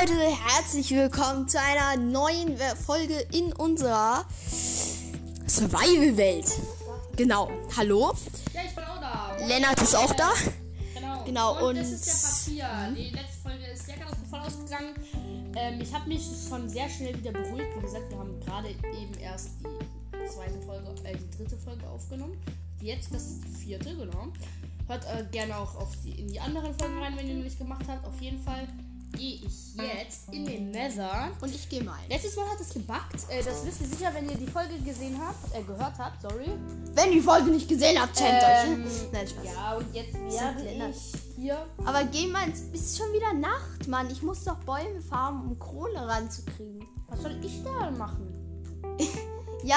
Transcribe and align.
Leute, 0.00 0.14
herzlich 0.46 0.90
willkommen 0.92 1.46
zu 1.48 1.58
einer 1.60 2.00
neuen 2.00 2.58
We- 2.58 2.76
Folge 2.86 3.18
in 3.32 3.52
unserer 3.52 4.24
Survival-Welt. 5.46 6.46
Genau, 7.16 7.50
hallo. 7.76 8.12
Ja, 8.54 8.60
ich 8.66 8.74
bin 8.74 8.84
auch 8.84 9.00
da. 9.00 9.36
Lennart 9.46 9.82
ist 9.82 9.94
auch 9.94 10.14
da. 10.14 10.30
Genau. 10.94 11.24
Genau, 11.24 11.52
und, 11.58 11.64
und- 11.70 11.76
das 11.78 11.90
ist 11.90 12.06
der 12.06 12.64
Papier. 12.64 12.94
Die 12.96 13.10
letzte 13.10 13.42
Folge 13.42 13.66
ist 13.66 13.86
sehr 13.86 13.96
katastrophal 13.96 14.40
ausgegangen. 14.46 14.94
Ähm, 15.56 15.80
ich 15.80 15.92
habe 15.92 16.08
mich 16.08 16.22
schon 16.48 16.68
sehr 16.70 16.88
schnell 16.88 17.18
wieder 17.18 17.32
beruhigt. 17.32 17.68
Wie 17.76 17.80
gesagt, 17.82 18.10
wir 18.10 18.18
haben 18.18 18.40
gerade 18.40 18.70
eben 18.70 19.14
erst 19.20 19.48
die 19.60 20.28
zweite 20.32 20.60
Folge, 20.64 20.88
äh, 21.04 21.16
die 21.16 21.36
dritte 21.36 21.56
Folge 21.58 21.86
aufgenommen. 21.88 22.40
Jetzt 22.80 23.12
das 23.12 23.34
vierte, 23.58 23.94
genau. 23.96 24.28
Hört 24.86 25.04
äh, 25.04 25.24
gerne 25.30 25.56
auch 25.58 25.74
auf 25.76 25.90
die, 26.04 26.12
in 26.20 26.28
die 26.28 26.40
anderen 26.40 26.74
Folgen 26.78 26.98
rein, 27.02 27.16
wenn 27.16 27.28
ihr 27.28 27.34
noch 27.34 27.44
nicht 27.44 27.58
gemacht 27.58 27.84
habt. 27.86 28.06
Auf 28.06 28.18
jeden 28.20 28.42
Fall 28.42 28.66
gehe 29.16 29.36
ich 29.46 29.74
jetzt 29.76 30.28
in 30.32 30.44
den 30.46 30.70
Nether. 30.70 31.30
Und 31.40 31.54
ich 31.54 31.68
gehe 31.68 31.82
mal. 31.82 31.98
Letztes 32.08 32.36
Mal 32.36 32.46
hat 32.48 32.60
es 32.60 32.70
gebackt. 32.72 33.16
Äh, 33.28 33.42
das 33.42 33.64
wisst 33.64 33.80
ihr 33.82 33.86
sicher, 33.88 34.10
wenn 34.14 34.28
ihr 34.28 34.36
die 34.36 34.46
Folge 34.46 34.78
gesehen 34.78 35.16
habt, 35.24 35.54
äh, 35.54 35.62
gehört 35.62 35.98
habt, 35.98 36.22
sorry. 36.22 36.50
Wenn 36.94 37.12
die 37.12 37.20
Folge 37.20 37.50
nicht 37.50 37.68
gesehen 37.68 38.00
habt, 38.00 38.16
chant 38.18 38.42
Ähm, 38.66 38.84
euch. 38.84 39.12
Nein, 39.12 39.26
Spaß. 39.28 39.44
Ja, 39.44 39.74
und 39.76 39.94
jetzt 39.94 40.14
werde 40.14 40.90
ich 40.90 41.12
hier 41.36 41.66
Aber 41.84 42.04
geh 42.04 42.26
mal, 42.26 42.46
ins- 42.48 42.60
ist 42.72 42.98
schon 42.98 43.12
wieder 43.12 43.32
Nacht, 43.34 43.88
Mann. 43.88 44.10
Ich 44.10 44.22
muss 44.22 44.44
doch 44.44 44.56
Bäume 44.58 45.00
farmen, 45.00 45.50
um 45.50 45.58
Kohle 45.58 46.06
ranzukriegen. 46.06 46.86
Was 47.08 47.22
soll 47.22 47.38
ich 47.44 47.62
da 47.64 47.90
machen? 47.90 48.26
Ja, 49.62 49.76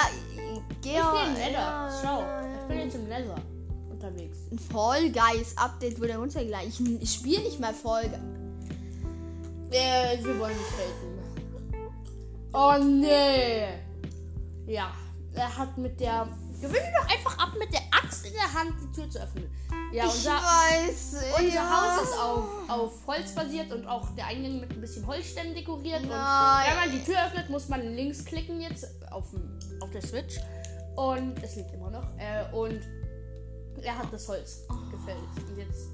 geh 0.82 0.92
Ich 0.94 1.02
auch- 1.02 1.12
bin 1.26 1.28
im 1.28 1.34
Nether. 1.34 1.92
Schau, 2.02 2.24
ich 2.62 2.68
bin 2.70 2.78
jetzt 2.80 2.96
im 2.96 3.08
Nether 3.10 3.36
unterwegs. 3.92 4.38
Ein 4.50 4.58
Fall 4.58 5.12
Guys 5.12 5.58
Update 5.58 6.00
wurde 6.00 6.16
runtergeladen. 6.16 6.70
Ich, 6.70 6.80
ich 7.02 7.14
spiele 7.14 7.42
nicht 7.44 7.60
mal 7.60 7.74
Fall 7.74 8.08
Guys. 8.08 8.20
Äh, 9.74 10.24
wir 10.24 10.40
wollen 10.40 10.56
nicht 10.56 10.72
haten. 10.72 11.14
Oh 12.54 12.78
nee. 12.78 13.66
Ja, 14.68 14.92
er 15.34 15.58
hat 15.58 15.78
mit 15.78 16.00
der. 16.00 16.28
Gewinne 16.62 16.94
doch 16.96 17.10
einfach 17.12 17.38
ab, 17.40 17.54
mit 17.60 17.74
der 17.74 17.82
Axt 17.92 18.26
in 18.26 18.34
der 18.34 18.54
Hand 18.54 18.76
die 18.82 18.92
Tür 18.94 19.10
zu 19.10 19.20
öffnen. 19.20 19.50
Ja, 19.92 20.06
ich 20.06 20.14
unser, 20.14 20.32
weiß. 20.32 21.16
unser 21.38 21.56
ja. 21.56 21.98
Haus 21.98 22.04
ist 22.04 22.18
auf, 22.18 22.70
auf 22.70 23.08
Holz 23.08 23.36
basiert 23.36 23.74
und 23.74 23.86
auch 23.86 24.16
der 24.16 24.28
Eingang 24.28 24.62
mit 24.62 24.72
ein 24.72 24.80
bisschen 24.80 25.06
Holzstämmen 25.06 25.56
dekoriert. 25.56 26.04
Und 26.04 26.10
Nein. 26.10 26.66
wenn 26.70 26.90
man 26.90 26.92
die 26.92 27.04
Tür 27.04 27.26
öffnet, 27.26 27.50
muss 27.50 27.68
man 27.68 27.82
links 27.82 28.24
klicken 28.24 28.62
jetzt 28.62 28.86
auf, 29.12 29.32
dem, 29.32 29.60
auf 29.82 29.92
der 29.92 30.02
Switch. 30.04 30.40
Und 30.96 31.42
es 31.44 31.56
liegt 31.56 31.74
immer 31.74 31.90
noch. 31.90 32.08
Äh, 32.18 32.56
und 32.56 32.80
er 33.82 33.98
hat 33.98 34.14
das 34.14 34.28
Holz 34.30 34.66
gefällt. 34.90 35.18
Und 35.50 35.58
jetzt 35.58 35.88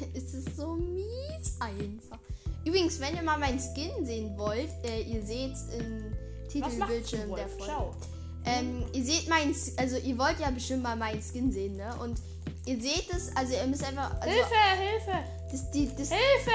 Es 0.14 0.34
ist 0.34 0.56
so 0.56 0.74
mies 0.74 1.56
einfach. 1.60 2.18
Übrigens, 2.64 2.98
wenn 3.00 3.14
ihr 3.14 3.22
mal 3.22 3.38
meinen 3.38 3.60
Skin 3.60 4.04
sehen 4.04 4.36
wollt, 4.36 4.70
äh, 4.84 5.02
ihr 5.02 5.22
seht 5.22 5.54
im 5.78 6.12
Titelbildschirm 6.48 7.34
der 7.34 7.48
Folge. 7.48 7.96
Ähm, 8.44 8.84
ihr 8.92 9.04
seht 9.04 9.28
meinen, 9.28 9.54
also 9.76 9.96
ihr 9.96 10.18
wollt 10.18 10.38
ja 10.38 10.50
bestimmt 10.50 10.82
mal 10.82 10.96
meinen 10.96 11.22
Skin 11.22 11.50
sehen, 11.50 11.76
ne? 11.76 11.94
Und 12.02 12.20
ihr 12.64 12.80
seht 12.80 13.08
es, 13.10 13.34
also 13.36 13.54
ihr 13.54 13.66
müsst 13.66 13.84
einfach, 13.84 14.20
also 14.20 14.34
Hilfe, 14.34 14.54
Hilfe, 14.78 15.24
das, 15.50 15.70
die, 15.70 15.88
das, 15.96 16.08
Hilfe! 16.08 16.50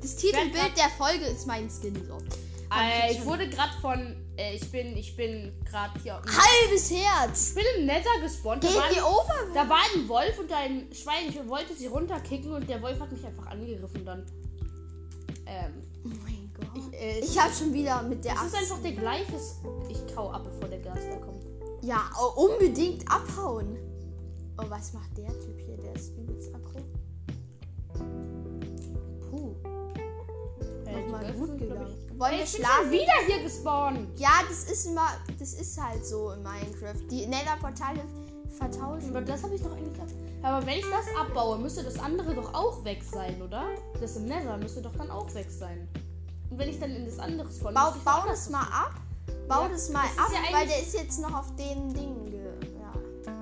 das 0.00 0.16
Titelbild 0.16 0.76
der 0.76 0.88
Folge 0.96 1.24
ist 1.26 1.46
mein 1.46 1.68
Skin 1.70 1.94
so. 2.06 2.18
Äh, 2.74 3.12
ich 3.12 3.24
wurde 3.24 3.48
gerade 3.48 3.72
von. 3.80 4.16
Äh, 4.38 4.54
ich 4.54 4.70
bin, 4.70 4.96
ich 4.96 5.16
bin 5.16 5.52
gerade 5.68 5.98
hier. 6.00 6.14
Halbes 6.14 6.90
Herz! 6.92 7.48
Ich 7.48 7.54
bin 7.56 7.64
im 7.78 7.86
Nether 7.86 8.20
gespawnt. 8.22 8.62
Da 8.62 8.68
Geht 8.68 8.76
war, 8.76 8.88
die 8.88 9.00
over? 9.00 9.52
da 9.52 9.68
war 9.68 9.80
ein 9.94 10.08
Wolf 10.08 10.38
und 10.38 10.52
ein 10.52 10.88
Schwein. 10.92 11.28
Ich 11.28 11.48
wollte 11.48 11.74
sie 11.74 11.88
runterkicken 11.88 12.52
und 12.52 12.68
der 12.68 12.80
Wolf 12.80 13.00
hat 13.00 13.10
mich 13.10 13.24
einfach 13.26 13.46
angegriffen 13.46 14.04
dann. 14.06 14.24
Ähm, 15.46 15.82
Oh 16.04 16.08
mein 16.22 16.50
Gott. 16.54 16.68
ich, 16.92 16.98
äh, 17.00 17.18
Ich 17.18 17.36
hab 17.38 17.52
schon 17.52 17.74
wieder 17.74 18.00
mit 18.02 18.24
der 18.24 18.34
es 18.34 18.44
ist 18.52 18.54
einfach 18.54 18.80
der 18.80 18.92
gleiche. 18.92 19.34
Ich 19.88 20.14
kau 20.14 20.30
ab, 20.30 20.44
bevor 20.44 20.68
der 20.68 20.78
Gas 20.78 21.00
da 21.10 21.16
kommt. 21.16 21.44
Ja, 21.82 22.08
unbedingt 22.36 23.10
abhauen. 23.10 23.76
Oh, 24.56 24.64
was 24.68 24.92
macht 24.92 25.16
der 25.18 25.28
Typ 25.40 25.58
hier? 25.58 25.67
Nochmal 31.10 31.32
die 31.32 31.38
gut 31.38 31.58
gegangen. 31.58 31.86
ich- 32.12 32.18
Wollen 32.20 32.38
wir 32.38 32.46
schlafen? 32.46 32.90
wieder 32.90 33.12
hier 33.26 33.42
gespawnt. 33.42 34.18
Ja, 34.18 34.30
das 34.48 34.64
ist 34.64 34.86
immer, 34.86 35.08
das 35.38 35.52
ist 35.54 35.80
halt 35.80 36.04
so 36.04 36.32
in 36.32 36.42
Minecraft. 36.42 37.00
Die 37.10 37.26
Nether-Portale 37.26 38.00
vertauschen. 38.58 39.10
Aber 39.10 39.20
das 39.22 39.42
habe 39.42 39.54
ich 39.54 39.62
doch 39.62 39.72
eigentlich. 39.72 40.00
ab- 40.00 40.08
Aber 40.42 40.66
wenn 40.66 40.78
ich 40.78 40.84
das 40.90 41.06
abbaue, 41.20 41.58
müsste 41.58 41.82
das 41.84 41.98
andere 41.98 42.34
doch 42.34 42.52
auch 42.54 42.84
weg 42.84 43.02
sein, 43.02 43.40
oder? 43.42 43.64
Das 44.00 44.16
im 44.16 44.24
Nether 44.26 44.56
müsste 44.58 44.82
doch 44.82 44.94
dann 44.96 45.10
auch 45.10 45.32
weg 45.34 45.48
sein. 45.50 45.88
Und 46.50 46.58
wenn 46.58 46.68
ich 46.68 46.78
dann 46.80 46.90
in 46.90 47.04
das 47.06 47.18
andere 47.18 47.50
spawn, 47.52 47.74
Bau, 47.74 47.92
bau 48.04 48.22
das 48.26 48.48
mal 48.50 48.62
ab. 48.62 48.92
Bau 49.48 49.62
Ja, 49.62 49.68
das 49.68 49.90
mal 49.90 50.02
das 50.16 50.26
ab, 50.26 50.32
ja 50.32 50.56
weil 50.58 50.66
der 50.66 50.80
ist 50.82 50.94
jetzt 50.94 51.20
noch 51.20 51.32
auf 51.38 51.54
den 51.56 51.92
Dingen. 51.94 52.24
Ge 52.26 52.40
ja. 52.80 53.32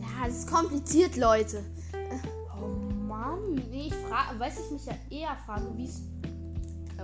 ja, 0.00 0.26
das 0.26 0.38
ist 0.38 0.50
kompliziert, 0.50 1.16
Leute. 1.16 1.64
Oh 2.60 2.66
Mann, 3.06 3.54
nee, 3.70 3.86
ich 3.88 3.94
frage, 3.94 4.38
weiß 4.38 4.54
ich 4.66 4.70
mich 4.72 4.84
ja 4.86 4.94
eher 5.10 5.36
frage, 5.46 5.66
wie 5.76 5.84
es. 5.86 6.00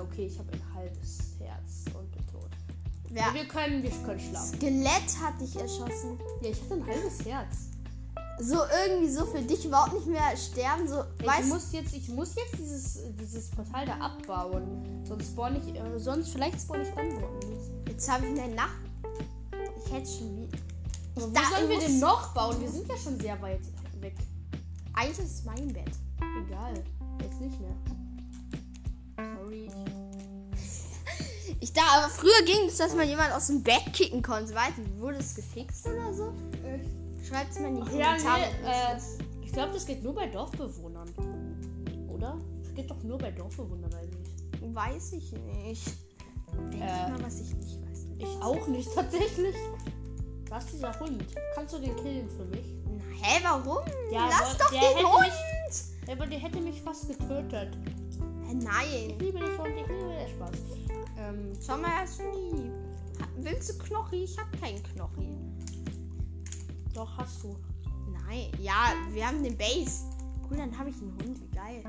Okay, 0.00 0.26
ich 0.26 0.38
habe 0.38 0.52
ein 0.52 0.74
halbes 0.74 1.18
Herz 1.38 1.84
und 1.98 2.10
bin 2.12 2.26
tot. 2.26 2.50
Wer 3.10 3.32
Wir 3.34 3.46
können, 3.48 3.82
wir 3.82 3.90
können 4.04 4.20
schlafen. 4.20 4.56
Skelett 4.56 5.18
hat 5.22 5.40
dich 5.40 5.56
erschossen. 5.56 6.18
Ja, 6.42 6.50
ich 6.50 6.60
hatte 6.62 6.74
ein 6.74 6.86
halbes 6.86 7.24
Herz. 7.24 7.56
So 8.38 8.56
irgendwie 8.84 9.08
so 9.10 9.24
für 9.24 9.40
dich 9.40 9.64
überhaupt 9.64 9.94
nicht 9.94 10.06
mehr 10.06 10.36
sterben. 10.36 10.86
So, 10.86 11.04
ich 11.20 11.26
weißt 11.26 11.48
muss 11.48 11.72
jetzt, 11.72 11.94
ich 11.94 12.08
muss 12.10 12.34
jetzt 12.34 12.58
dieses, 12.58 12.98
dieses 13.18 13.50
Portal 13.50 13.86
da 13.86 13.94
abbauen. 13.98 15.04
Sonst 15.06 15.28
spawn 15.28 15.56
ich, 15.56 15.74
äh, 15.74 15.98
sonst 15.98 16.30
vielleicht 16.32 16.60
spawn 16.60 16.82
ich 16.82 16.88
dann 16.90 17.12
woanders. 17.12 17.70
jetzt 17.88 18.10
habe 18.10 18.26
ich 18.26 18.38
eine 18.40 18.54
Nacht. 18.54 18.74
Ich 19.86 19.92
hätte 19.92 20.06
schon 20.10 20.36
wieder. 20.36 20.58
Ich 21.16 21.22
Aber 21.22 21.30
wo 21.30 21.34
da- 21.34 21.56
sollen 21.56 21.70
wir 21.70 21.78
denn 21.78 21.98
noch 21.98 22.34
bauen? 22.34 22.60
Wir 22.60 22.68
sind 22.70 22.86
ja 22.88 22.96
schon 22.98 23.18
sehr 23.18 23.40
weit 23.40 23.60
weg. 24.00 24.14
Eigentlich 24.92 25.18
ist 25.26 25.46
mein 25.46 25.68
Bett. 25.72 25.90
Egal, 26.46 26.74
jetzt 27.22 27.40
nicht 27.40 27.58
mehr. 27.58 27.74
Ich 31.60 31.72
da, 31.72 31.82
aber 31.98 32.08
früher 32.10 32.42
ging 32.44 32.68
es, 32.68 32.76
dass 32.76 32.94
man 32.94 33.08
jemand 33.08 33.32
aus 33.32 33.46
dem 33.48 33.62
Bett 33.62 33.92
kicken 33.92 34.22
konnte. 34.22 34.54
Weiß 34.54 34.76
nicht, 34.76 34.98
wurde 35.00 35.16
es 35.18 35.34
gefixt 35.34 35.86
oder 35.86 36.12
so? 36.12 36.32
Schreibt 37.26 37.52
es 37.52 37.58
mal 37.60 37.68
in 37.68 37.76
die 37.84 37.96
Ja, 37.98 38.08
Kommentare. 38.16 38.40
nee, 38.62 38.68
äh, 38.68 39.44
ich 39.44 39.52
glaube, 39.52 39.72
das 39.72 39.86
geht 39.86 40.02
nur 40.02 40.14
bei 40.14 40.26
Dorfbewohnern. 40.26 41.08
Oder? 42.08 42.36
Das 42.62 42.74
geht 42.74 42.90
doch 42.90 43.02
nur 43.02 43.18
bei 43.18 43.30
Dorfbewohnern 43.30 43.92
eigentlich. 43.94 44.74
Weiß 44.74 45.12
ich 45.14 45.32
nicht. 45.32 45.86
Denk 46.70 46.82
Äh. 46.82 46.86
ich 46.86 47.08
mal, 47.18 47.22
was 47.24 47.40
ich 47.40 47.54
nicht 47.54 47.80
weiß. 47.82 48.06
Ich 48.18 48.42
auch 48.42 48.66
nicht, 48.68 48.88
tatsächlich. 48.94 49.56
Was 50.48 50.64
ist 50.66 50.74
dieser 50.74 51.00
Hund? 51.00 51.24
Kannst 51.54 51.74
du 51.74 51.78
den 51.78 51.96
killen 51.96 52.28
für 52.30 52.44
mich? 52.44 52.66
Hä, 53.22 53.40
warum? 53.42 53.78
Ja, 54.12 54.28
Lass 54.28 54.56
doch 54.58 54.70
der 54.70 54.80
den 54.94 55.06
Hund! 55.06 55.32
Ja, 56.06 56.12
aber 56.12 56.26
der 56.26 56.38
hätte 56.38 56.60
mich 56.60 56.80
fast 56.82 57.08
getötet. 57.08 57.76
Hä, 58.46 58.52
Ich 58.56 58.64
nein. 58.64 59.18
liebe 59.18 59.40
dich 59.40 59.58
und 59.58 59.66
ich 59.66 59.86
liebe 59.88 60.14
den 60.14 60.28
Spaß. 60.28 60.50
Ähm, 61.26 61.52
mal, 61.66 62.18
du 62.18 62.22
lieb. 62.56 62.72
Ha- 63.20 63.28
Willst 63.38 63.68
du 63.70 63.78
Knochi? 63.84 64.24
Ich 64.24 64.38
hab 64.38 64.50
keinen 64.60 64.82
Knochi. 64.82 65.28
doch, 66.94 67.16
hast 67.18 67.42
du. 67.42 67.56
Nein. 68.26 68.50
Ja, 68.60 68.92
wir 69.10 69.26
haben 69.26 69.42
den 69.42 69.56
Base. 69.56 70.04
Cool, 70.48 70.56
dann 70.58 70.76
habe 70.78 70.90
ich 70.90 70.96
einen 70.96 71.12
Hund. 71.22 71.40
Wie 71.40 71.54
geil. 71.54 71.82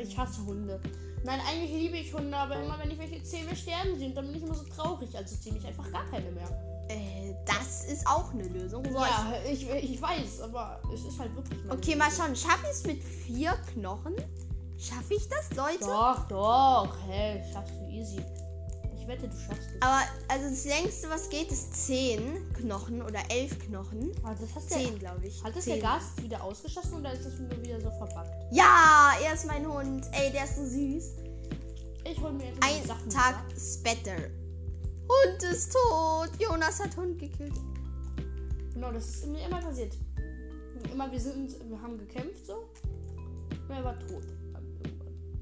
Ich 0.00 0.16
hasse 0.18 0.44
Hunde. 0.44 0.80
Nein, 1.24 1.40
eigentlich 1.48 1.70
liebe 1.70 1.96
ich 1.96 2.12
Hunde, 2.12 2.36
aber 2.36 2.60
immer 2.62 2.78
wenn 2.78 2.90
ich 2.90 2.98
welche 2.98 3.22
zähle, 3.22 3.54
sterben 3.56 3.98
sie 3.98 4.06
und 4.06 4.14
dann 4.16 4.26
bin 4.26 4.36
ich 4.36 4.42
immer 4.42 4.54
so 4.54 4.64
traurig. 4.64 5.16
Also 5.16 5.36
zähle 5.36 5.56
ich 5.58 5.66
einfach 5.66 5.90
gar 5.92 6.04
keine 6.10 6.30
mehr. 6.32 6.48
Äh, 6.88 7.34
das 7.46 7.84
ist 7.86 8.06
auch 8.06 8.32
eine 8.34 8.42
Lösung. 8.48 8.84
So, 8.84 8.98
Ja, 8.98 9.32
ich, 9.50 9.66
ich 9.70 10.02
weiß, 10.02 10.40
aber 10.42 10.80
es 10.92 11.04
ist 11.04 11.18
halt 11.18 11.34
wirklich 11.34 11.58
Okay, 11.70 11.96
mal 11.96 12.08
Lösung. 12.08 12.26
schauen. 12.26 12.36
Schaffe 12.36 12.64
ich 12.64 12.70
es 12.72 12.86
mit 12.86 13.02
vier 13.02 13.52
Knochen? 13.72 14.14
Schaffe 14.78 15.14
ich 15.14 15.28
das, 15.28 15.56
Leute? 15.56 15.84
Doch, 15.84 16.28
doch. 16.28 16.96
Hey, 17.06 17.42
schaffst 17.52 17.74
du 17.80 17.88
easy. 17.88 18.20
Ich 18.98 19.06
wette, 19.08 19.28
du 19.28 19.36
schaffst 19.36 19.68
es. 19.74 19.82
Aber 19.82 20.00
also 20.28 20.48
das 20.48 20.64
längste, 20.64 21.10
was 21.10 21.28
geht, 21.28 21.50
ist 21.50 21.86
zehn 21.86 22.52
Knochen 22.54 23.02
oder 23.02 23.20
elf 23.28 23.58
Knochen. 23.66 24.12
Ah, 24.22 24.34
das 24.34 24.54
hast 24.54 24.70
du 24.70 24.76
Zehn, 24.76 24.98
glaube 24.98 25.26
ich. 25.26 25.42
Hat 25.44 25.54
Zehn. 25.60 25.74
der 25.74 25.82
Gast 25.82 26.22
wieder 26.22 26.42
ausgeschossen 26.42 26.94
oder 26.94 27.12
ist 27.12 27.24
das 27.26 27.38
nur 27.38 27.50
wieder 27.62 27.80
so 27.80 27.90
verbuggt? 27.90 28.30
Ja, 28.50 29.12
er 29.22 29.34
ist 29.34 29.46
mein 29.46 29.66
Hund. 29.70 30.06
Ey, 30.12 30.32
der 30.32 30.44
ist 30.44 30.56
so 30.56 30.64
süß. 30.64 31.16
Ich 32.10 32.20
hol 32.20 32.32
mir 32.32 32.46
jetzt 32.46 32.62
Ein 32.62 32.84
Sachen. 32.86 33.10
Tag 33.10 33.46
wieder. 33.48 33.60
später. 33.60 34.16
Hund 34.16 35.42
ist 35.52 35.72
tot. 35.72 36.30
Jonas 36.38 36.80
hat 36.80 36.96
Hund 36.96 37.18
gekillt. 37.18 37.54
Genau, 38.72 38.90
das 38.90 39.06
ist 39.06 39.26
mir 39.26 39.46
immer 39.46 39.60
passiert. 39.60 39.94
Immer, 40.90 41.10
wir 41.12 41.20
sind, 41.20 41.54
wir 41.68 41.80
haben 41.80 41.98
gekämpft 41.98 42.46
so. 42.46 42.68
Und 43.68 43.70
er 43.70 43.84
war 43.84 43.98
tot. 44.00 44.24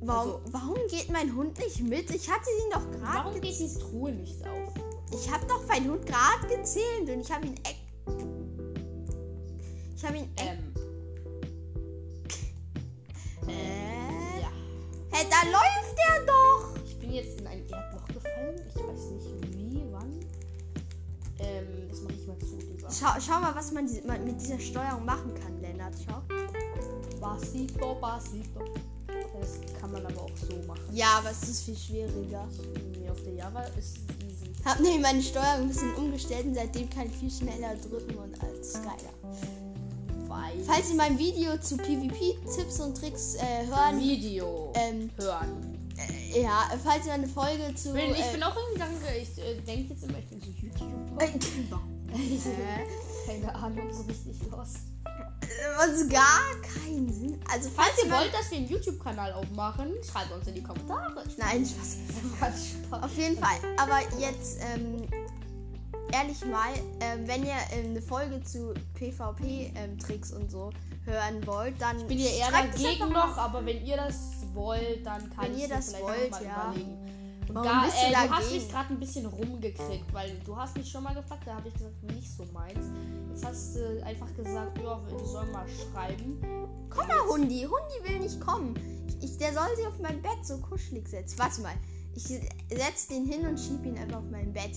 Warum, 0.05 0.33
Also- 0.33 0.41
warum 0.53 0.75
geht 0.89 1.11
mein 1.11 1.35
Hund 1.35 1.59
nicht 1.59 1.81
mit? 1.83 2.11
Ich 2.11 2.29
hatte 2.31 2.51
ihn 2.51 2.71
doch 2.73 2.83
Warum 3.03 3.33
gerade. 3.33 3.41
geht 3.41 3.59
die 3.59 3.79
Truhe 3.79 4.13
nicht 4.13 4.45
auf? 4.47 4.73
Ich 5.13 5.31
habe 5.31 5.47
doch 5.47 5.67
meinen 5.67 5.91
Hund 5.91 6.07
gerade 6.07 6.47
gezählt 6.49 7.09
und 7.09 7.21
ich 7.21 7.31
habe 7.31 7.47
ihn. 7.47 7.55
Eck 7.65 7.77
ich 9.97 10.05
habe 10.05 10.17
ihn. 10.17 10.25
Eck 10.37 10.59
Ähm, 10.59 10.75
äh, 13.49 14.41
ja. 14.41 14.51
Hä, 15.13 15.27
da 15.31 15.37
da 15.45 15.51
läuft 15.51 15.97
er 16.09 16.27
doch. 16.27 16.75
Ich 16.85 16.99
bin 16.99 17.13
jetzt 17.13 17.41
in 17.41 17.47
ein 17.47 17.61
Erdloch 17.69 18.07
gefallen. 18.09 18.61
Ich 18.69 18.75
weiß 18.83 19.11
nicht 19.11 19.57
wie, 19.57 19.83
wann. 19.93 20.21
Ähm, 21.39 21.89
das 21.89 22.01
mache 22.03 22.15
ich 22.15 22.27
mal 22.27 22.39
zu, 22.39 22.57
lieber. 22.57 22.89
Schau, 22.91 23.21
schau 23.21 23.41
mal, 23.41 23.55
was 23.55 23.73
man, 23.73 23.87
die- 23.87 24.03
man 24.07 24.25
mit 24.25 24.41
dieser 24.41 24.59
Steuerung 24.59 25.05
machen 25.05 25.33
kann, 25.35 25.61
Lennart. 25.61 25.95
Schau. 26.07 26.23
Basito, 27.21 27.95
Basito. 28.01 28.61
Kann 29.93 30.03
man 30.03 30.13
aber 30.13 30.23
auch 30.23 30.37
so 30.37 30.57
machen. 30.67 30.81
Ja, 30.93 31.19
aber 31.19 31.31
es 31.31 31.43
ist 31.49 31.65
viel 31.65 31.77
schwieriger. 31.77 32.49
Nee, 32.99 33.11
auf 33.11 33.23
der 33.25 33.35
Java 33.35 33.63
ist 33.79 33.99
es 33.99 34.27
easy. 34.27 34.53
Hab 34.65 34.81
nämlich 34.81 35.03
meine 35.03 35.23
Steuerung 35.23 35.63
ein 35.63 35.69
bisschen 35.69 35.95
umgestellt 35.95 36.47
und 36.47 36.55
seitdem 36.55 36.89
kann 36.89 37.07
ich 37.07 37.17
viel 37.17 37.31
schneller 37.31 37.75
drücken 37.77 38.17
und 38.17 38.33
ist 38.61 38.83
geiler. 38.83 39.13
Weil 40.29 40.59
Falls 40.65 40.89
ihr 40.89 40.97
mein 40.97 41.19
Video 41.19 41.59
zu 41.59 41.77
PvP-Tipps 41.77 42.81
und 42.81 42.97
Tricks 42.97 43.35
äh, 43.35 43.67
hören, 43.67 44.01
Video 44.01 44.73
ähm, 44.77 45.11
hören. 45.19 45.79
äh, 46.33 46.43
ja, 46.43 46.71
falls 46.83 47.05
ihr 47.07 47.13
eine 47.13 47.29
Folge 47.29 47.75
zu. 47.75 47.93
Bin, 47.93 48.13
ich 48.13 48.21
äh, 48.21 48.33
bin 48.33 48.43
auch 48.43 48.57
irgendwie 48.57 48.79
danke. 48.79 49.19
Ich 49.21 49.39
äh, 49.39 49.61
denke 49.61 49.93
jetzt 49.93 50.05
immer, 50.05 50.19
ich 50.19 50.27
bin 50.29 50.41
so 50.41 50.47
YouTuber. 50.47 51.23
äh? 51.23 51.37
Keine 53.27 53.55
Ahnung, 53.55 53.93
so 53.93 54.03
richtig 54.05 54.37
lost. 54.51 54.79
Was 55.77 56.09
gar 56.09 56.41
keinen 56.63 57.13
Sinn. 57.13 57.41
Also 57.51 57.71
falls, 57.75 57.91
Falls 57.91 58.05
ihr 58.05 58.11
wollt, 58.11 58.35
dass 58.35 58.51
wir 58.51 58.59
einen 58.59 58.69
YouTube-Kanal 58.69 59.33
aufmachen, 59.33 59.93
schreibt 60.03 60.33
uns 60.33 60.47
in 60.47 60.55
die 60.55 60.63
Kommentare. 60.63 61.25
Nein, 61.37 61.65
Spaß. 61.67 61.97
Ganz 62.41 62.67
Spaß. 62.69 63.03
Auf 63.03 63.17
jeden 63.17 63.39
Fall. 63.39 63.57
Aber 63.77 64.01
jetzt, 64.19 64.61
ähm, 64.61 65.07
ehrlich 66.13 66.45
mal, 66.47 66.73
ähm, 67.01 67.27
wenn 67.27 67.45
ihr 67.45 67.55
ähm, 67.73 67.91
eine 67.91 68.03
Folge 68.03 68.43
zu 68.43 68.75
PvP-Tricks 68.95 70.33
und 70.33 70.51
so 70.51 70.71
hören 71.05 71.45
wollt, 71.47 71.81
dann. 71.81 71.99
Ich 71.99 72.07
bin 72.07 72.19
ja 72.19 72.31
eher 72.31 72.51
dagegen 72.51 73.13
noch, 73.13 73.37
aber 73.37 73.65
wenn 73.65 73.85
ihr 73.85 73.97
das 73.97 74.17
wollt, 74.55 75.05
dann 75.05 75.31
kann 75.31 75.47
Wenn 75.47 75.57
ich 75.57 75.63
ihr 75.63 75.69
das 75.69 75.95
vielleicht 75.95 76.33
wollt, 76.33 76.45
ja. 76.45 76.71
überlegen. 76.71 77.02
Warum 77.49 77.63
gar, 77.63 77.85
bist 77.85 77.97
du 77.97 78.07
äh, 78.07 78.13
du 78.13 78.31
hast 78.31 78.53
mich 78.53 78.69
gerade 78.69 78.89
ein 78.91 79.01
bisschen 79.01 79.27
rumgekriegt, 79.27 80.13
weil 80.13 80.39
du 80.45 80.57
hast 80.57 80.77
mich 80.77 80.91
schon 80.91 81.03
mal 81.03 81.15
gefragt, 81.15 81.43
da 81.47 81.57
habe 81.57 81.69
ich 81.69 81.75
gesagt, 81.75 82.03
nicht 82.05 82.31
so 82.31 82.45
meins. 82.53 82.87
Jetzt 83.31 83.45
hast 83.45 83.77
du 83.77 84.05
einfach 84.05 84.35
gesagt, 84.35 84.79
ja, 84.79 85.01
wir 85.09 85.25
sollen 85.25 85.53
mal 85.53 85.67
schreiben. 85.69 86.39
Komm 86.91 87.09
mal, 87.09 87.21
Hundi. 87.29 87.63
Hundi 87.63 88.09
will 88.09 88.21
nicht 88.21 88.41
kommen. 88.41 88.75
Ich, 89.09 89.31
ich, 89.31 89.39
der 89.39 89.53
soll 89.53 89.75
sich 89.77 89.87
auf 89.87 89.99
mein 90.01 90.21
Bett 90.23 90.45
so 90.45 90.59
kuschelig 90.59 91.09
setzen. 91.09 91.39
Warte 91.39 91.61
mal. 91.63 91.75
Ich 92.15 92.25
setz 92.25 93.09
den 93.09 93.25
hin 93.25 93.47
und 93.47 93.59
schieb 93.59 93.85
ihn 93.87 93.97
einfach 93.97 94.19
auf 94.19 94.31
mein 94.31 94.53
Bett. 94.53 94.77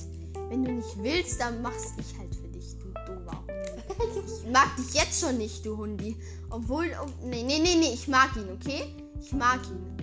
Wenn 0.50 0.64
du 0.64 0.72
nicht 0.72 0.98
willst, 0.98 1.42
dann 1.42 1.62
mach's 1.62 1.94
ich 1.98 2.18
halt 2.18 2.34
für 2.34 2.48
dich, 2.48 2.78
du 2.80 2.88
doofer 3.06 3.42
Hundi. 3.42 4.22
Ich 4.26 4.52
mag 4.52 4.76
dich 4.78 4.94
jetzt 4.94 5.20
schon 5.20 5.38
nicht, 5.38 5.66
du 5.66 5.78
Hundi. 5.78 6.16
Obwohl, 6.50 6.86
oh, 7.02 7.10
nee, 7.26 7.44
nee, 7.44 7.60
nee, 7.60 7.76
nee, 7.76 7.94
ich 7.94 8.08
mag 8.08 8.36
ihn, 8.38 8.50
okay? 8.54 8.96
Ich 9.20 9.34
mag 9.34 9.60
ihn. 9.68 9.95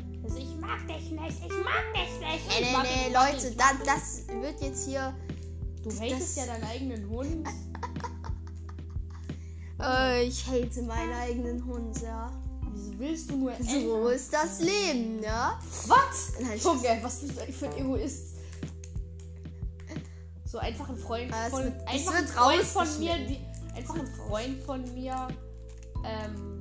Ich 0.74 0.78
mag 0.78 0.86
dich 0.88 1.10
nicht, 1.10 1.42
ich 1.44 1.64
mag 1.64 1.94
dich 1.94 2.20
nicht. 2.20 2.48
Nee, 2.48 2.54
Ich 2.60 2.66
nee, 2.66 2.72
mag 2.72 2.82
nee, 2.84 3.10
mag 3.12 3.32
dich, 3.32 3.44
Leute, 3.44 3.50
dich. 3.50 3.86
das 3.86 4.26
wird 4.42 4.60
jetzt 4.60 4.86
hier. 4.86 5.14
Du 5.82 5.88
das- 5.90 6.00
hatest 6.00 6.36
ja 6.36 6.46
deinen 6.46 6.64
eigenen 6.64 7.08
Hund. 7.10 7.48
Äh, 9.80 10.24
ich 10.26 10.46
hate 10.46 10.82
meinen 10.82 11.12
eigenen 11.12 11.64
Hund, 11.66 12.00
ja. 12.02 12.30
Wieso 12.72 12.98
willst 13.00 13.30
du 13.30 13.36
nur 13.36 13.52
So 13.58 14.08
ist 14.10 14.32
das 14.32 14.60
Leben, 14.60 15.18
ne? 15.18 15.52
Was? 15.88 16.34
Nein, 16.40 16.52
ich- 16.54 16.62
Junge, 16.62 16.98
was 17.02 17.18
bist 17.20 17.36
du 17.36 17.40
eigentlich 17.42 17.56
für 17.56 17.66
ein 17.68 17.76
Egoist? 17.78 18.36
So 20.44 20.58
einfach 20.58 20.88
ein 20.88 20.96
Freund 20.96 21.32
Ah, 21.32 21.50
von, 21.50 21.64
wird- 21.64 21.88
einfach 21.88 22.14
ein 22.14 22.28
Freund 22.28 22.62
von 22.62 22.98
mir, 23.00 23.16
die, 23.26 23.40
einfach 23.74 23.96
ein 23.96 24.06
Freund 24.06 24.62
von 24.62 24.94
mir, 24.94 25.28
ähm, 26.04 26.51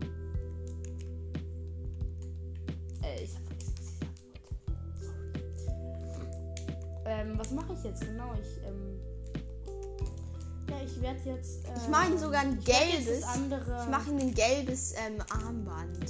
Ähm, 7.13 7.37
was 7.37 7.51
mache 7.51 7.73
ich 7.73 7.83
jetzt 7.83 8.01
genau? 8.01 8.33
Ich, 8.35 8.63
ähm, 8.65 8.99
ja, 10.69 10.75
ich 10.85 11.01
werde 11.01 11.19
jetzt, 11.25 11.65
ähm, 11.67 11.73
Ich 11.75 11.87
mache 11.89 12.11
ihm 12.11 12.17
sogar 12.17 12.41
ein 12.41 12.59
gelbes. 12.63 13.23
andere, 13.23 13.81
Ich 13.83 13.89
mache 13.89 14.09
ihm 14.11 14.17
ein 14.19 14.33
gelbes 14.33 14.93
ähm, 14.93 15.21
Armband. 15.29 16.03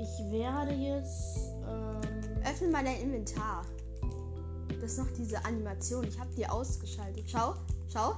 ich 0.00 0.30
werde 0.30 0.72
jetzt, 0.74 1.38
ähm, 1.68 2.00
Öffne 2.44 2.68
mal 2.68 2.84
dein 2.84 3.00
Inventar. 3.00 3.64
Das 4.80 4.92
ist 4.92 4.98
noch 4.98 5.10
diese 5.18 5.44
Animation. 5.44 6.04
Ich 6.06 6.18
habe 6.20 6.30
die 6.36 6.46
ausgeschaltet. 6.46 7.24
Schau, 7.26 7.54
schau. 7.92 8.14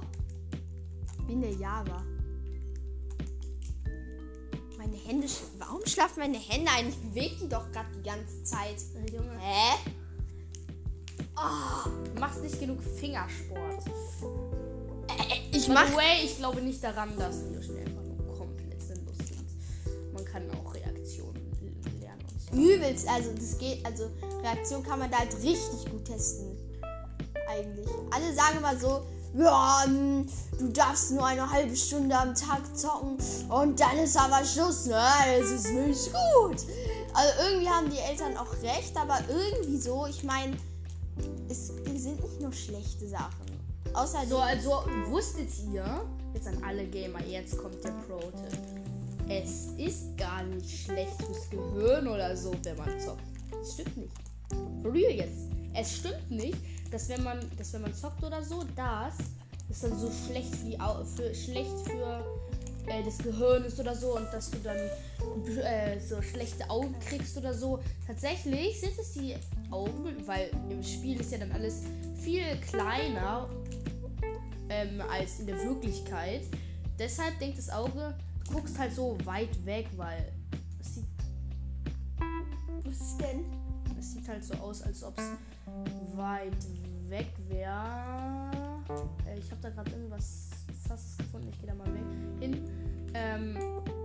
Wie 1.25 1.33
in 1.33 1.41
der 1.41 1.53
Java. 1.53 2.03
Meine 4.77 4.97
Hände. 4.97 5.25
sch- 5.27 5.41
Warum 5.57 5.83
schlafen 5.87 6.19
meine 6.19 6.37
Hände 6.37 6.69
ein? 6.71 6.89
Ich 6.89 6.97
bewege 6.97 7.35
die 7.41 7.49
doch 7.49 7.71
gerade 7.71 7.89
die 7.97 8.03
ganze 8.03 8.43
Zeit. 8.43 8.75
äh, 8.95 9.09
Junge, 9.15 9.31
Hä? 9.39 9.77
Oh, 11.35 11.89
du 12.19 12.25
machst 12.25 12.43
nicht 12.43 12.59
genug 12.59 12.79
Fingersport. 12.99 13.85
ich 15.53 15.67
By 15.67 15.73
mach. 15.73 15.95
way, 15.95 16.25
ich 16.25 16.37
glaube 16.37 16.61
nicht 16.61 16.83
daran, 16.83 17.17
dass 17.17 17.45
Videospiele 17.45 17.79
einfach 17.79 18.03
nur 18.03 18.37
komplett 18.37 18.81
sinnlos 18.81 19.15
sind. 19.19 20.13
Man 20.13 20.25
kann 20.25 20.43
auch 20.51 20.75
Reaktionen 20.75 21.49
lernen 22.01 22.25
so. 22.37 22.57
Übelst. 22.57 23.07
Also, 23.07 23.31
das 23.33 23.57
geht. 23.57 23.85
Also, 23.85 24.09
Reaktion 24.43 24.83
kann 24.83 24.99
man 24.99 25.09
da 25.09 25.19
halt 25.19 25.33
richtig 25.35 25.89
gut 25.89 26.03
testen. 26.03 26.57
Eigentlich. 27.47 27.87
Alle 28.11 28.33
sagen 28.33 28.57
immer 28.57 28.77
so. 28.77 29.05
Ja, 29.35 29.83
hm, 29.85 30.27
du 30.57 30.69
darfst 30.69 31.11
nur 31.11 31.23
eine 31.25 31.49
halbe 31.49 31.75
Stunde 31.75 32.17
am 32.17 32.33
Tag 32.33 32.75
zocken 32.75 33.15
und 33.49 33.79
dann 33.79 33.99
ist 33.99 34.17
aber 34.17 34.43
Schluss, 34.43 34.87
ne? 34.87 35.05
Es 35.39 35.51
ist 35.51 35.71
nicht 35.71 36.11
gut. 36.11 36.57
Also 37.13 37.33
irgendwie 37.43 37.69
haben 37.69 37.91
die 37.91 37.99
Eltern 37.99 38.35
auch 38.37 38.51
recht, 38.63 38.97
aber 38.97 39.19
irgendwie 39.29 39.77
so, 39.77 40.07
ich 40.07 40.23
meine, 40.23 40.57
es 41.49 41.71
sind 41.99 42.21
nicht 42.23 42.41
nur 42.41 42.51
schlechte 42.53 43.07
Sachen. 43.07 43.45
Außer 43.93 44.25
So, 44.27 44.37
also 44.37 44.83
wusstet 45.07 45.49
ihr, 45.73 46.01
jetzt 46.33 46.47
an 46.47 46.63
alle 46.63 46.85
Gamer, 46.85 47.23
jetzt 47.25 47.57
kommt 47.57 47.83
der 47.83 47.91
Pro-Tipp. 47.91 48.59
Es 49.27 49.67
ist 49.77 50.17
gar 50.17 50.43
nicht 50.43 50.85
schlecht 50.85 51.21
fürs 51.23 51.49
Gehirn 51.49 52.07
oder 52.07 52.35
so, 52.35 52.53
wenn 52.63 52.77
man 52.77 52.99
zockt. 52.99 53.21
Das 53.51 53.73
stimmt 53.73 53.97
nicht. 53.97 54.13
For 54.81 54.93
real 54.93 55.11
jetzt. 55.11 55.49
Es 55.73 55.97
stimmt 55.97 56.31
nicht, 56.31 56.57
dass 56.91 57.09
wenn 57.09 57.23
man, 57.23 57.39
dass 57.57 57.73
wenn 57.73 57.83
man 57.83 57.93
zockt 57.93 58.23
oder 58.23 58.43
so, 58.43 58.63
das 58.75 59.15
ist 59.69 59.83
dann 59.83 59.97
so 59.97 60.09
schlecht 60.27 60.55
für 60.55 60.65
die 60.65 60.77
für 61.15 61.35
schlecht 61.35 61.77
für 61.85 62.25
äh, 62.87 63.03
das 63.03 63.17
Gehirn 63.19 63.63
ist 63.65 63.79
oder 63.79 63.95
so 63.95 64.17
und 64.17 64.25
dass 64.33 64.49
du 64.49 64.57
dann 64.63 64.77
äh, 64.77 65.99
so 65.99 66.21
schlechte 66.21 66.67
Augen 66.69 66.95
kriegst 66.99 67.37
oder 67.37 67.53
so. 67.53 67.79
Tatsächlich 68.07 68.79
sind 68.79 68.97
es 68.97 69.13
die 69.13 69.35
Augen, 69.71 70.15
weil 70.25 70.51
im 70.69 70.83
Spiel 70.83 71.19
ist 71.19 71.31
ja 71.31 71.37
dann 71.37 71.51
alles 71.51 71.83
viel 72.15 72.43
kleiner 72.69 73.49
ähm, 74.69 75.01
als 75.11 75.39
in 75.39 75.47
der 75.47 75.57
Wirklichkeit. 75.63 76.41
Deshalb 76.97 77.39
denkt 77.39 77.57
das 77.57 77.69
Auge, 77.69 78.15
du 78.45 78.53
guckst 78.53 78.77
halt 78.77 78.93
so 78.93 79.17
weit 79.23 79.65
weg, 79.65 79.87
weil 79.95 80.31
es 80.79 80.95
sieht, 80.95 81.05
was 82.83 82.95
ist 82.95 83.21
denn? 83.21 83.45
es 83.99 84.13
sieht 84.13 84.27
halt 84.27 84.43
so 84.43 84.53
aus, 84.55 84.81
als 84.81 85.03
ob 85.03 85.17
es 85.17 85.31
weit 86.15 86.65
weg 87.09 87.27
wäre. 87.47 88.81
Äh, 89.27 89.37
ich 89.37 89.51
habe 89.51 89.61
da 89.61 89.69
gerade 89.69 89.91
irgendwas 89.91 90.49
fast 90.87 91.17
gefunden. 91.17 91.49
Ich 91.49 91.59
gehe 91.59 91.67
da 91.67 91.75
mal 91.75 91.93
weg 91.93 92.01
hin. 92.39 92.63
Ähm, 93.13 93.53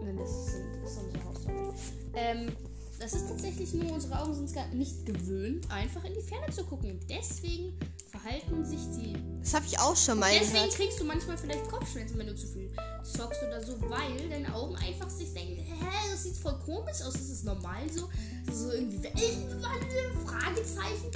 nein, 0.03 0.17
das 0.19 0.31
ist, 0.31 0.55
ist 0.85 0.99
unsere 0.99 1.25
Hausstory. 1.25 1.73
Ähm, 2.15 2.53
das 2.99 3.13
ist 3.15 3.29
tatsächlich 3.29 3.73
nur, 3.75 3.93
unsere 3.93 4.19
Augen 4.21 4.35
sind 4.35 4.45
es 4.47 4.53
gar 4.55 4.67
nicht 4.69 5.05
gewöhnt, 5.07 5.71
einfach 5.71 6.05
in 6.05 6.15
die 6.15 6.23
Ferne 6.23 6.53
zu 6.53 6.65
gucken. 6.65 6.99
Deswegen 7.09 7.79
verhalten 8.11 8.65
sich 8.65 8.81
die 8.97 9.15
Das 9.43 9.55
habe 9.55 9.67
ich 9.67 9.79
auch 9.79 9.97
schon 9.97 10.19
mal 10.19 10.31
Deswegen 10.33 10.53
gehört. 10.55 10.75
kriegst 10.75 11.01
du 11.01 11.05
manchmal 11.05 11.37
vielleicht 11.37 11.69
Kopfschmerzen, 11.69 12.19
wenn 12.19 12.29
du 12.29 12.35
zu 12.37 12.47
viel 12.47 12.71
zockst 13.03 13.43
oder 13.43 13.63
so, 13.63 13.79
weil 13.83 14.29
deine 14.31 14.55
Augen 14.55 14.77
einfach 14.77 15.11
sich 15.11 15.33
denken, 15.35 15.57
hä, 15.57 15.87
das 16.11 16.23
sieht 16.23 16.37
voll 16.37 16.59
komisch 16.65 17.03
aus, 17.03 17.13
das 17.13 17.29
ist 17.29 17.45
normal 17.45 17.83
so. 17.93 18.09
So 18.53 18.71
irgendwie, 18.71 19.03
warte, 19.61 20.27
Fragezeichen. 20.27 21.11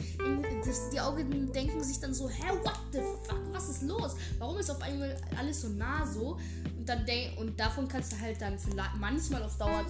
Das, 0.64 0.90
die 0.90 1.00
Augen 1.00 1.52
denken 1.52 1.82
sich 1.82 2.00
dann 2.00 2.12
so, 2.12 2.28
hä, 2.28 2.50
what 2.62 2.78
the 2.92 2.98
fuck, 3.24 3.40
was 3.52 3.68
ist 3.68 3.82
los? 3.82 4.16
Warum 4.38 4.58
ist 4.58 4.70
auf 4.70 4.82
einmal 4.82 5.16
alles 5.38 5.62
so 5.62 5.68
nah 5.68 6.06
so? 6.06 6.38
Und, 6.88 6.96
dann 6.96 7.04
denk, 7.06 7.38
und 7.38 7.60
davon 7.60 7.86
kannst 7.86 8.12
du 8.12 8.18
halt 8.18 8.40
dann 8.40 8.58
vielleicht 8.58 8.94
manchmal 8.96 9.42
auf 9.42 9.56
Dauer 9.58 9.84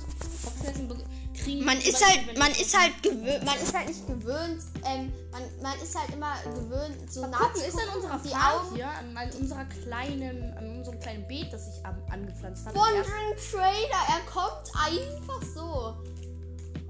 Kopfschmerzen 0.45 0.88
kriegen. 1.33 1.64
Man 1.64 1.81
Zum 1.81 1.90
ist 1.90 2.00
Beispiel, 2.00 2.26
halt, 2.26 2.38
man 2.38 2.50
ist 2.50 2.76
halt 2.76 3.02
gewöhnt, 3.05 3.45
man 3.45 3.55
ist 3.57 3.75
halt 3.75 3.87
nicht 3.88 4.07
gewöhnt, 4.07 4.62
ähm, 4.85 5.12
man, 5.31 5.43
man 5.62 5.81
ist 5.81 5.97
halt 5.97 6.11
immer 6.12 6.35
gewöhnt, 6.43 7.12
so 7.12 7.25
nah 7.26 7.52
zu 7.55 7.62
ist 7.64 7.76
an 7.78 7.95
unserer 7.97 8.19
die 8.19 8.28
Farm 8.31 8.67
Augen. 8.67 8.75
hier, 8.75 8.88
an, 8.88 9.17
an 9.17 9.31
unserer 9.38 9.64
kleinen, 9.67 10.57
an 10.59 10.76
unserem 10.78 10.99
kleinen 10.99 11.28
Beet, 11.28 11.52
das 11.52 11.69
ich 11.69 11.87
am- 11.87 12.02
angepflanzt 12.11 12.67
habe. 12.67 12.76
Von 12.76 12.88
einem 12.88 13.05
Trader, 13.05 14.02
er 14.09 14.21
kommt 14.28 14.73
einfach 14.75 15.43
so. 15.55 15.97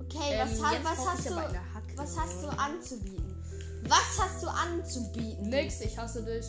Okay, 0.00 0.38
was, 0.40 0.58
Ähm, 0.58 0.64
ha 0.64 0.72
jetzt 0.72 0.84
was 0.84 1.06
hast 1.06 1.26
du, 1.28 1.36
was 1.96 2.18
hast 2.18 2.42
du 2.42 2.48
anzubieten? 2.48 3.44
Was 3.82 4.18
hast 4.18 4.42
du 4.42 4.48
anzubieten? 4.48 5.50
Nix, 5.50 5.80
ich 5.82 5.98
hasse 5.98 6.22
dich. 6.22 6.46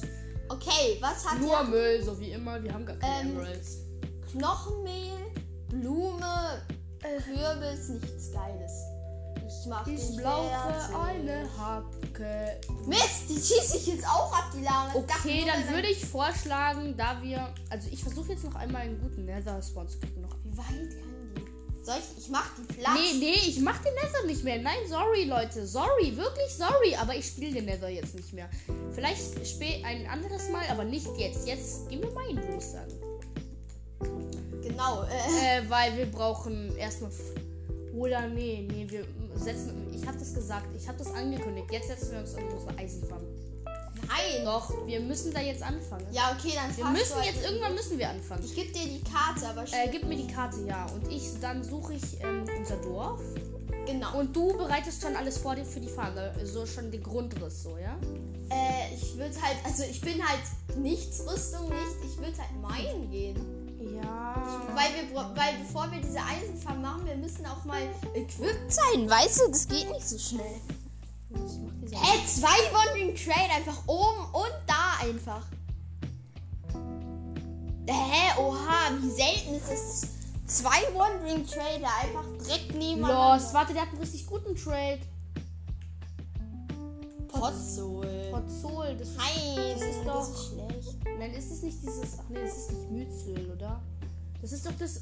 Okay, 0.49 0.97
was 0.99 1.29
hat 1.29 1.39
Nur 1.39 1.53
er? 1.57 1.63
Müll, 1.63 2.03
so 2.03 2.19
wie 2.19 2.31
immer. 2.31 2.61
Wir 2.61 2.73
haben 2.73 2.85
gar 2.85 2.95
keine 2.97 3.21
Ähm, 3.21 3.37
Emeralds. 3.37 3.77
Knochenmehl, 4.31 5.17
Blume, 5.69 6.61
Kürbis, 6.99 7.89
nichts 7.89 8.31
Geiles. 8.31 8.71
Ich 9.47 9.67
mach 9.67 9.87
Ich 9.87 10.07
dich 10.07 10.17
brauche 10.23 10.99
eine 10.99 11.49
Hacke. 11.57 12.59
Mist, 12.85 13.29
die 13.29 13.35
schieße 13.35 13.77
ich 13.77 13.87
jetzt 13.87 14.07
auch 14.07 14.31
ab, 14.31 14.51
die 14.53 14.63
Lama. 14.63 14.91
Dachte 14.93 15.27
Okay, 15.27 15.45
dann 15.45 15.73
würde 15.73 15.87
ich 15.87 16.05
vorschlagen, 16.05 16.95
da 16.95 17.19
wir. 17.21 17.51
Also 17.69 17.89
ich 17.91 18.03
versuche 18.03 18.33
jetzt 18.33 18.43
noch 18.43 18.55
einmal 18.55 18.83
einen 18.83 18.99
guten 19.01 19.25
Nether-Spawn 19.25 19.87
zu 19.87 19.99
kriegen. 19.99 20.21
Noch. 20.21 20.35
Wie 20.43 20.55
weit? 20.55 21.08
Soll 21.89 21.97
ich? 21.97 22.23
Ich 22.25 22.29
mach 22.29 22.45
die 22.55 22.73
platt. 22.73 22.93
Nee, 22.93 23.17
nee, 23.19 23.39
ich 23.47 23.59
mach 23.61 23.79
den 23.79 23.95
Nether 23.95 24.23
nicht 24.27 24.43
mehr. 24.43 24.59
Nein, 24.61 24.77
sorry, 24.87 25.23
Leute. 25.23 25.65
Sorry, 25.65 26.15
wirklich 26.15 26.53
sorry. 26.55 26.95
Aber 26.95 27.15
ich 27.15 27.25
spiele 27.25 27.53
den 27.53 27.65
Nether 27.65 27.89
jetzt 27.89 28.13
nicht 28.13 28.31
mehr. 28.31 28.47
Vielleicht 28.91 29.47
spät 29.47 29.83
ein 29.83 30.05
anderes 30.05 30.49
Mal, 30.49 30.61
aber 30.69 30.83
nicht 30.83 31.07
jetzt. 31.17 31.47
Jetzt 31.47 31.89
gehen 31.89 32.03
wir 32.03 32.11
meinen, 32.11 32.37
würde 32.37 32.57
ich 32.57 32.63
sagen. 32.63 32.93
Genau. 34.61 35.01
Äh, 35.03 35.57
Äh, 35.57 35.69
weil 35.69 35.97
wir 35.97 36.05
brauchen 36.05 36.77
erstmal. 36.77 37.09
Oder 37.95 38.27
nee, 38.27 38.67
nee, 38.71 38.85
wir 38.87 39.03
setzen. 39.35 39.91
Ich 39.91 40.05
habe 40.05 40.19
das 40.19 40.35
gesagt, 40.35 40.67
ich 40.77 40.87
habe 40.87 40.99
das 40.99 41.11
angekündigt. 41.11 41.71
Jetzt 41.71 41.87
setzen 41.87 42.11
wir 42.11 42.19
uns 42.19 42.35
an 42.35 42.43
unsere 42.49 42.77
Eisenfarm. 42.77 43.23
Nein. 44.07 44.45
Doch, 44.45 44.71
wir 44.85 44.99
müssen 44.99 45.33
da 45.33 45.41
jetzt 45.41 45.61
anfangen. 45.63 46.05
Ja, 46.11 46.35
okay, 46.37 46.53
dann 46.55 46.75
Wir 46.75 46.85
müssen 46.85 47.15
halt- 47.15 47.25
jetzt 47.25 47.43
irgendwann 47.43 47.75
müssen 47.75 47.97
wir 47.97 48.09
anfangen. 48.09 48.43
Ich 48.45 48.55
gebe 48.55 48.71
dir 48.71 48.85
die 48.85 49.01
Karte, 49.03 49.47
aber 49.47 49.63
Äh, 49.63 49.67
schnell. 49.67 49.89
gib 49.89 50.03
mir 50.07 50.15
die 50.17 50.27
Karte, 50.27 50.61
ja. 50.67 50.85
Und 50.87 51.11
ich, 51.11 51.23
dann 51.41 51.63
suche 51.63 51.93
ich 51.93 52.21
ähm, 52.21 52.45
unser 52.57 52.77
Dorf. 52.77 53.19
genau. 53.85 54.17
Und 54.19 54.35
du 54.35 54.55
bereitest 54.57 55.01
schon 55.01 55.15
alles 55.15 55.37
vor 55.37 55.55
dir 55.55 55.65
für 55.65 55.79
die 55.79 55.89
Fahne. 55.89 56.33
So 56.43 56.65
schon 56.65 56.91
den 56.91 57.01
Grundriss, 57.03 57.63
so, 57.63 57.77
ja? 57.77 57.97
Äh, 58.51 58.93
ich 58.95 59.15
würde 59.17 59.35
halt, 59.41 59.57
also 59.63 59.83
ich 59.83 60.01
bin 60.01 60.25
halt 60.27 60.41
Nichtsrüstung 60.77 61.69
nicht. 61.69 62.11
Ich 62.11 62.17
würde 62.17 62.37
halt 62.37 62.61
meinen 62.61 63.09
gehen. 63.11 63.37
Ja. 63.95 64.35
Weil 64.75 64.89
wir, 64.93 65.15
weil 65.35 65.53
bevor 65.65 65.89
wir 65.91 65.99
diese 66.01 66.19
Eisenfarm 66.19 66.81
machen, 66.81 67.05
wir 67.05 67.15
müssen 67.15 67.45
auch 67.45 67.63
mal 67.65 67.81
equipped 68.13 68.71
sein. 68.73 69.09
Weißt 69.09 69.41
du, 69.41 69.47
das 69.51 69.67
geht 69.67 69.89
nicht 69.91 70.07
so 70.07 70.17
schnell. 70.17 70.59
Hä, 71.91 72.25
zwei 72.27 72.47
Wandering 72.73 73.15
Trade 73.15 73.51
einfach 73.55 73.77
oben 73.87 74.25
und 74.33 74.51
da 74.67 75.05
einfach. 75.07 75.45
Hä, 77.87 78.39
oha, 78.39 78.91
wie 79.01 79.09
selten 79.09 79.55
ist 79.55 79.71
es? 79.71 80.07
Zwei 80.45 80.81
Wandering 80.95 81.45
Trader 81.45 81.89
einfach 82.01 82.23
direkt 82.43 82.75
nebeneinander. 82.75 83.37
Los, 83.43 83.53
warte, 83.53 83.73
der 83.73 83.83
hat 83.83 83.89
einen 83.89 83.99
richtig 83.99 84.25
guten 84.27 84.55
Trade. 84.55 84.99
Potzol. 87.27 88.07
Potzol, 88.31 88.95
das 88.97 89.09
ist. 89.09 89.17
Nein, 89.17 89.55
das 89.73 89.81
ist 89.81 89.97
das 89.99 90.05
doch- 90.05 90.29
ist 90.33 90.47
schlecht. 90.47 90.97
Nein, 91.19 91.33
ist 91.33 91.51
es 91.51 91.61
nicht 91.63 91.81
dieses. 91.81 92.19
Ach 92.19 92.29
nee, 92.29 92.41
das 92.41 92.57
ist 92.57 92.71
nicht 92.71 92.91
Mützöl, 92.91 93.51
oder? 93.55 93.81
Das 94.41 94.51
ist 94.51 94.65
doch 94.65 94.73
das. 94.79 95.01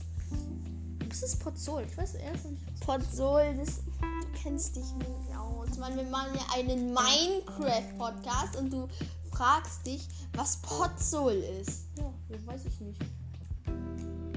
Was 1.09 1.23
ist 1.23 1.39
Potzol? 1.39 1.83
Ich 1.89 1.97
weiß 1.97 2.15
erst 2.15 2.45
nicht. 2.45 2.79
Potzol, 2.81 3.55
das 3.57 3.77
du 4.01 4.41
kennst 4.43 4.75
dich 4.75 4.93
nicht 4.95 5.37
aus. 5.37 5.56
Mann, 5.77 5.95
wir 5.95 6.03
machen 6.05 6.31
ja 6.35 6.41
einen 6.55 6.93
Minecraft-Podcast 6.93 8.55
und 8.57 8.71
du 8.71 8.87
fragst 9.31 9.85
dich, 9.85 10.07
was 10.33 10.57
Potzol 10.57 11.33
ist. 11.33 11.85
Ja, 11.97 12.11
das 12.29 12.45
weiß 12.45 12.65
ich 12.65 12.79
nicht. 12.81 13.01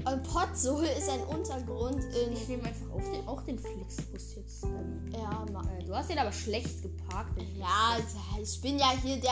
Und 0.03 0.23
Potzol 0.23 0.83
ist 0.85 1.09
ein 1.09 1.21
Untergrund 1.25 2.03
in. 2.03 2.33
Ich 2.33 2.47
nehme 2.47 2.63
einfach 2.63 2.89
auf 2.91 3.03
den, 3.11 3.27
auch 3.27 3.41
den 3.43 3.59
Flixbus 3.59 4.35
jetzt. 4.35 4.63
Ähm, 4.63 5.11
Ja, 5.13 5.45
Ma- 5.51 5.63
äh, 5.77 5.83
du 5.83 5.95
hast 5.95 6.09
den 6.09 6.17
aber 6.17 6.31
schlecht 6.31 6.81
geparkt. 6.81 7.39
ja, 7.59 7.97
ich 8.41 8.59
bin 8.61 8.79
ja 8.79 8.91
hier 9.01 9.17
der. 9.21 9.31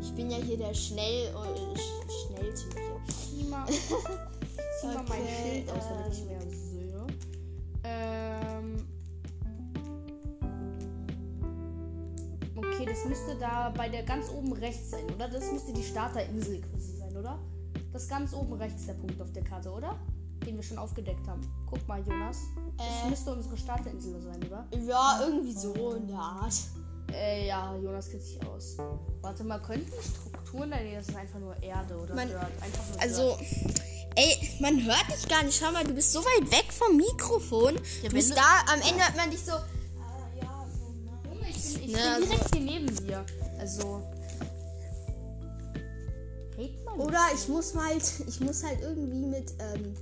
Ich 0.00 0.12
bin 0.14 0.30
ja 0.30 0.38
hier 0.38 0.56
der 0.56 0.72
Schnell, 0.74 1.26
äh, 1.28 1.78
Sch- 1.78 2.26
Schnelltyp 2.26 2.74
hier. 2.74 3.00
Zieh 3.14 3.44
mal, 3.44 3.66
zieh 4.80 4.86
mal 4.86 4.94
mein 4.94 5.20
Okay, 5.22 5.64
Schild 5.64 5.70
aus, 5.70 5.84
damit 5.88 6.12
ich 6.12 6.20
ähm. 6.20 6.26
mehr 6.28 6.40
sehe. 6.40 6.77
Das 12.98 13.08
müsste 13.08 13.36
da 13.36 13.70
bei 13.76 13.88
der 13.88 14.02
ganz 14.02 14.28
oben 14.30 14.52
rechts 14.54 14.90
sein, 14.90 15.04
oder? 15.14 15.28
Das 15.28 15.52
müsste 15.52 15.72
die 15.72 15.84
Starterinsel 15.84 16.60
quasi 16.62 16.96
sein, 16.98 17.16
oder? 17.16 17.38
Das 17.92 18.08
ganz 18.08 18.32
oben 18.34 18.54
rechts 18.54 18.86
der 18.86 18.94
Punkt 18.94 19.20
auf 19.22 19.32
der 19.32 19.44
Karte, 19.44 19.70
oder? 19.70 19.96
Den 20.44 20.56
wir 20.56 20.62
schon 20.64 20.78
aufgedeckt 20.78 21.26
haben. 21.28 21.40
Guck 21.70 21.86
mal, 21.86 22.00
Jonas. 22.04 22.38
Das 22.76 22.86
Äh. 23.06 23.10
müsste 23.10 23.32
unsere 23.32 23.56
Starterinsel 23.56 24.20
sein, 24.20 24.42
oder? 24.44 24.66
Ja, 24.84 25.20
irgendwie 25.22 25.52
so 25.52 25.92
in 25.94 26.08
der 26.08 26.18
Art. 26.18 26.54
Äh, 27.12 27.46
ja, 27.46 27.74
Jonas 27.76 28.10
kennt 28.10 28.22
sich 28.22 28.44
aus. 28.46 28.76
Warte 29.22 29.44
mal, 29.44 29.60
könnten 29.62 29.92
Strukturen, 30.02 30.70
nee, 30.70 30.94
das 30.96 31.08
ist 31.08 31.16
einfach 31.16 31.38
nur 31.38 31.60
Erde 31.62 31.96
oder 31.98 32.14
Man- 32.16 32.28
nur 32.28 32.40
Also, 33.00 33.36
Dirt. 33.36 33.80
ey, 34.16 34.50
man 34.60 34.84
hört 34.84 35.06
dich 35.08 35.28
gar 35.28 35.44
nicht. 35.44 35.56
Schau 35.58 35.70
mal, 35.70 35.84
du 35.84 35.94
bist 35.94 36.12
so 36.12 36.18
weit 36.20 36.50
weg 36.50 36.66
vom 36.72 36.96
Mikrofon. 36.96 37.76
du 37.76 38.08
bist 38.10 38.30
wenn 38.30 38.36
da, 38.36 38.72
am 38.72 38.80
Ende 38.80 39.04
hört 39.04 39.16
man 39.16 39.30
dich 39.30 39.44
so. 39.44 39.52
Ich 41.88 41.94
Ne, 41.94 42.16
bin 42.20 42.28
direkt 42.28 42.54
hier 42.54 42.64
neben 42.64 42.96
dir. 43.06 43.24
Also. 43.58 44.02
Oder 46.98 47.20
ich 47.34 47.48
muss 47.48 47.74
halt, 47.74 48.02
ich 48.26 48.40
muss 48.40 48.62
halt 48.64 48.80
irgendwie 48.82 49.24
mit, 49.26 49.52
ähm, 49.60 49.94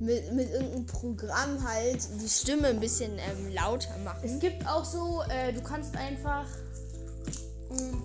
mit, 0.00 0.32
mit 0.32 0.50
irgendeinem 0.50 0.86
Programm 0.86 1.62
halt 1.66 2.00
die 2.20 2.28
Stimme 2.28 2.68
ein 2.68 2.80
bisschen 2.80 3.12
ähm, 3.12 3.54
lauter 3.54 3.96
machen. 3.98 4.18
Es 4.24 4.38
gibt 4.40 4.66
auch 4.66 4.84
so, 4.84 5.22
äh, 5.28 5.52
du 5.52 5.62
kannst 5.62 5.96
einfach. 5.96 6.46
mm, 7.70 7.96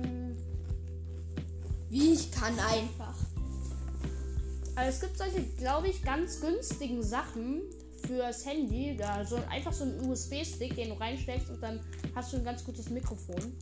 mm, 0.00 0.36
Wie 1.88 2.12
ich 2.12 2.30
kann 2.30 2.58
einfach. 2.58 3.14
Also 4.76 4.90
es 4.90 5.00
gibt 5.00 5.16
solche, 5.18 5.42
glaube 5.58 5.88
ich, 5.88 6.02
ganz 6.02 6.40
günstigen 6.40 7.02
Sachen 7.02 7.62
fürs 8.06 8.44
Handy. 8.46 8.96
Da 8.96 9.24
so 9.24 9.38
einfach 9.50 9.72
so 9.72 9.84
ein 9.84 10.08
USB-Stick, 10.08 10.74
den 10.74 10.90
du 10.90 10.94
reinsteckst 10.94 11.50
und 11.50 11.62
dann 11.62 11.80
hast 12.14 12.32
du 12.32 12.38
ein 12.38 12.44
ganz 12.44 12.64
gutes 12.64 12.90
Mikrofon. 12.90 13.52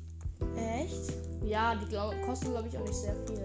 Echt? 0.56 1.12
Ja, 1.44 1.74
die 1.74 1.86
glaub, 1.86 2.14
kosten, 2.22 2.50
glaube 2.50 2.68
ich, 2.68 2.78
auch 2.78 2.84
nicht 2.84 2.94
sehr 2.94 3.14
viel. 3.26 3.40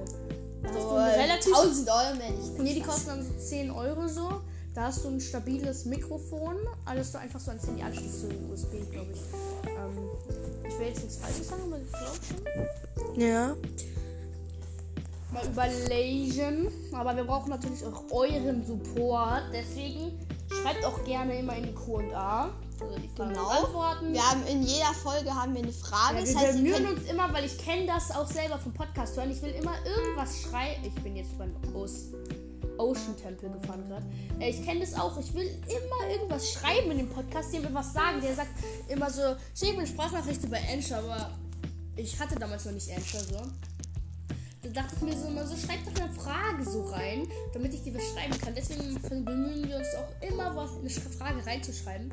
Hast 0.64 0.82
So, 0.82 0.96
relativ 0.96 1.54
1000 1.54 1.90
Euro, 1.90 2.20
wenn 2.20 2.40
ich. 2.40 2.64
Nee, 2.64 2.74
die 2.76 2.82
kosten 2.82 3.08
dann 3.08 3.24
so 3.24 3.34
10 3.34 3.72
Euro 3.72 4.08
so. 4.08 4.42
Da 4.74 4.86
hast 4.86 5.04
du 5.04 5.10
ein 5.10 5.22
stabiles 5.22 5.86
Mikrofon, 5.86 6.56
alles 6.86 7.12
du 7.12 7.20
einfach 7.20 7.40
so 7.40 7.52
ans 7.52 7.68
Handy 7.68 7.84
anschließt, 7.84 8.22
so 8.22 8.28
ein 8.28 8.52
USB, 8.52 8.92
glaube 8.92 9.12
ich. 9.14 9.20
Ähm, 9.70 10.10
ich 10.68 10.80
will 10.80 10.88
jetzt 10.88 11.04
nichts 11.04 11.18
Falsches 11.18 11.48
sagen, 11.48 11.62
aber 11.68 11.80
ich 11.80 11.92
glaube 11.92 13.14
schon. 13.14 13.22
Ja. 13.22 13.56
Mal 15.32 15.46
überlegen. 15.46 16.72
Aber 16.92 17.16
wir 17.16 17.24
brauchen 17.24 17.50
natürlich 17.50 17.86
auch 17.86 18.04
euren 18.12 18.66
Support. 18.66 19.44
Deswegen 19.54 20.20
schreibt 20.64 20.86
auch 20.86 21.04
gerne 21.04 21.38
immer 21.40 21.56
in 21.56 21.64
die 21.64 21.74
Q&A. 21.74 22.44
Also 22.46 22.54
Genau. 23.16 23.48
Antworten. 23.48 24.14
Wir 24.14 24.22
haben 24.30 24.46
in 24.48 24.64
jeder 24.64 24.94
Folge 24.94 25.34
haben 25.34 25.54
wir 25.54 25.62
eine 25.64 25.72
Frage. 25.72 26.16
Ja, 26.16 26.22
das 26.22 26.30
wir 26.32 26.40
heißt, 26.40 26.58
ihr 26.60 26.64
bemühen 26.64 26.98
uns 26.98 27.10
immer, 27.10 27.32
weil 27.34 27.46
ich 27.46 27.58
kenne 27.58 27.86
das 27.86 28.12
auch 28.12 28.28
selber 28.28 28.58
vom 28.58 28.74
Podcast 28.74 29.16
hören. 29.16 29.32
Ich 29.32 29.42
will 29.42 29.52
immer 29.52 29.76
irgendwas 29.86 30.42
schreien. 30.42 30.84
Ich 30.84 30.96
bin 31.04 31.16
jetzt 31.16 31.38
beim 31.38 31.54
Os 31.76 32.08
Ocean 32.78 33.16
Temple 33.16 33.52
gefahren 33.52 33.88
gerade. 33.88 34.06
Äh, 34.40 34.50
ich 34.50 34.66
kenne 34.66 34.80
das 34.80 34.96
auch. 34.96 35.18
Ich 35.20 35.34
will 35.34 35.48
immer 35.68 36.12
irgendwas 36.12 36.52
schreiben 36.52 36.92
in 36.92 36.98
dem 36.98 37.10
Podcast, 37.10 37.54
dem 37.54 37.72
was 37.74 37.94
sagen. 37.94 38.20
Der 38.22 38.34
sagt 38.34 38.50
immer 38.88 39.10
so, 39.10 39.36
schick 39.56 39.74
mir 39.74 39.80
eine 39.80 39.88
Sprachnachricht 39.88 40.44
über 40.44 40.58
Anchor, 40.58 40.98
aber 40.98 41.32
ich 41.96 42.20
hatte 42.20 42.36
damals 42.36 42.66
noch 42.66 42.72
nicht 42.74 42.90
Anchor 42.90 43.20
so. 43.20 43.73
Da 44.64 44.70
dachte 44.70 44.96
ich 44.96 45.02
mir 45.02 45.18
so 45.18 45.28
immer 45.28 45.46
so, 45.46 45.56
schreib 45.58 45.84
doch 45.86 46.02
eine 46.02 46.14
Frage 46.14 46.64
so 46.64 46.86
rein, 46.86 47.28
damit 47.54 47.74
ich 47.74 47.84
dir 47.84 47.94
was 47.96 48.04
schreiben 48.14 48.38
kann. 48.40 48.56
Deswegen 48.56 49.02
bemühen 49.26 49.68
wir 49.68 49.78
uns 49.78 49.88
auch 49.96 50.28
immer, 50.28 50.56
was 50.56 50.72
eine 50.78 50.90
Frage 50.90 51.46
reinzuschreiben. 51.46 52.12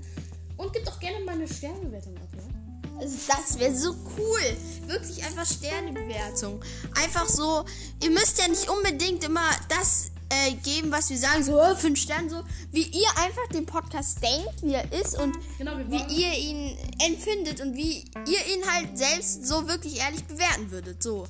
Und 0.56 0.72
gib 0.72 0.84
doch 0.84 0.98
gerne 0.98 1.24
mal 1.24 1.36
eine 1.36 1.46
Sternebewertung 1.46 2.16
ab, 2.16 2.28
ja? 2.36 2.60
also 3.00 3.16
das 3.28 3.58
wäre 3.58 3.74
so 3.74 3.94
cool. 4.18 4.56
Wirklich 4.86 5.24
einfach 5.24 5.46
Sternebewertung. 5.46 6.62
Einfach 7.02 7.28
so, 7.28 7.64
ihr 8.02 8.10
müsst 8.10 8.38
ja 8.38 8.48
nicht 8.48 8.68
unbedingt 8.68 9.24
immer 9.24 9.48
das 9.68 10.10
äh, 10.28 10.54
geben, 10.54 10.90
was 10.90 11.08
wir 11.10 11.18
sagen, 11.18 11.42
so 11.42 11.58
äh, 11.58 11.74
fünf 11.76 11.98
Sterne, 12.00 12.30
so 12.30 12.42
wie 12.72 12.82
ihr 12.82 13.08
einfach 13.16 13.46
den 13.52 13.66
Podcast 13.66 14.18
denkt, 14.22 14.62
wie 14.62 14.74
er 14.74 14.92
ist 14.92 15.18
und 15.18 15.36
Genau, 15.58 15.72
wie 15.88 16.22
ihr 16.22 16.32
ihn 16.32 16.76
empfindet 17.04 17.60
und 17.60 17.74
wie 17.74 18.04
ihr 18.26 18.54
ihn 18.54 18.70
halt 18.70 18.96
selbst 18.96 19.46
so 19.46 19.66
wirklich 19.66 20.00
ehrlich 20.00 20.24
bewerten 20.24 20.70
würdet. 20.70 21.02
So. 21.02 21.26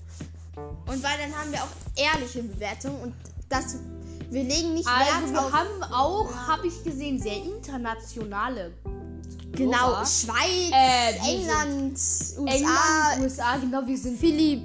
Und 0.56 1.02
weil 1.02 1.18
dann 1.18 1.34
haben 1.36 1.52
wir 1.52 1.62
auch 1.62 1.68
ehrliche 1.96 2.42
Bewertungen 2.42 3.00
und 3.02 3.14
das, 3.48 3.76
wir 4.30 4.42
legen 4.44 4.74
nicht 4.74 4.88
Also 4.88 5.22
Wert 5.22 5.32
wir 5.32 5.40
auf 5.40 5.52
haben 5.52 5.82
auch, 5.92 6.34
habe 6.48 6.66
ich 6.66 6.82
gesehen, 6.84 7.20
sehr 7.20 7.36
internationale. 7.42 8.72
genau 9.52 9.88
Hörer. 9.88 10.06
Schweiz, 10.06 10.70
Äh, 10.72 11.12
England, 11.30 11.94
USA, 12.38 12.54
England, 12.54 13.20
USA, 13.22 13.56
genau, 13.56 13.86
wir 13.86 13.98
sind 13.98 14.18
Philipp, 14.18 14.62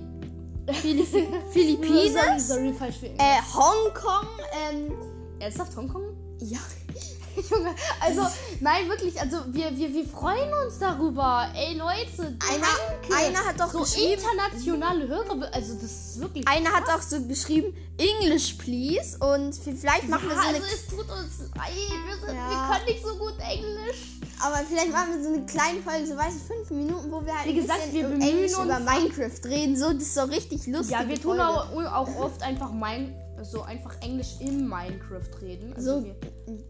Philipp, 0.81 1.07
sorry, 1.11 1.41
Philippinen, 1.51 2.39
sorry, 2.39 2.73
falsch 2.73 2.97
für 2.97 3.07
äh, 3.07 3.39
Hongkong, 3.53 4.27
ähm, 4.71 4.91
Ernsthaft 5.39 5.75
Hongkong? 5.77 6.03
ja, 6.39 6.59
Junge, 7.51 7.75
also, 7.99 8.21
nein, 8.59 8.87
wirklich, 8.89 9.19
also 9.19 9.37
wir, 9.47 9.75
wir, 9.77 9.93
wir 9.93 10.05
freuen 10.07 10.51
uns 10.65 10.79
darüber. 10.79 11.47
Ey, 11.55 11.75
Leute, 11.77 12.37
Einer, 12.49 13.17
einer 13.17 13.39
hat 13.45 13.59
doch 13.59 13.71
so 13.71 13.79
geschrieben, 13.81 14.21
internationale 14.21 15.07
Hörer, 15.07 15.49
also 15.53 15.73
das 15.75 15.83
ist 15.83 16.19
wirklich 16.21 16.47
einer 16.47 16.71
hat 16.71 16.89
auch 16.89 17.01
so 17.01 17.21
geschrieben, 17.21 17.75
English 17.97 18.53
please 18.55 19.17
und 19.19 19.53
vielleicht 19.55 20.07
machen 20.09 20.27
wir 20.29 20.35
ja, 20.35 20.41
so 20.41 20.47
eine 20.49 20.57
also 20.57 20.67
es 20.73 20.87
tut 20.87 20.99
uns 21.09 21.39
leid, 21.55 21.71
wir, 21.75 22.27
sind, 22.27 22.35
Ja. 22.35 22.49
wir 22.49 22.75
können 22.75 22.85
nicht 22.87 23.03
so 23.05 23.15
gut 23.15 23.35
Englisch. 23.39 23.97
Aber 24.41 24.57
vielleicht 24.67 24.91
machen 24.91 25.13
wir 25.15 25.23
so 25.23 25.33
eine 25.33 25.45
kleine 25.45 25.81
Folge, 25.81 26.07
so 26.07 26.17
weiß 26.17 26.33
ich, 26.35 26.43
fünf 26.43 26.69
Minuten, 26.69 27.09
wo 27.09 27.25
wir 27.25 27.33
halt 27.33 27.45
Wie 27.45 27.51
ein 27.51 27.55
gesagt, 27.55 27.79
bisschen 27.85 27.93
wir 27.93 28.03
bemühen 28.09 28.21
Englisch 28.21 28.53
uns- 28.57 28.65
über 28.65 28.79
Minecraft 28.81 29.45
reden. 29.45 29.77
So, 29.77 29.93
das 29.93 30.01
ist 30.03 30.13
so 30.15 30.23
richtig 30.23 30.67
lustig. 30.67 30.91
Ja, 30.91 31.07
wir 31.07 31.21
tun 31.21 31.39
auch, 31.39 31.71
auch 31.73 32.15
oft 32.19 32.43
einfach 32.43 32.71
mein, 32.73 33.15
so 33.51 33.61
einfach 33.61 33.95
Englisch 34.01 34.35
im 34.39 34.67
Minecraft 34.67 35.41
reden. 35.41 35.73
Also 35.75 36.01
So, 36.01 36.05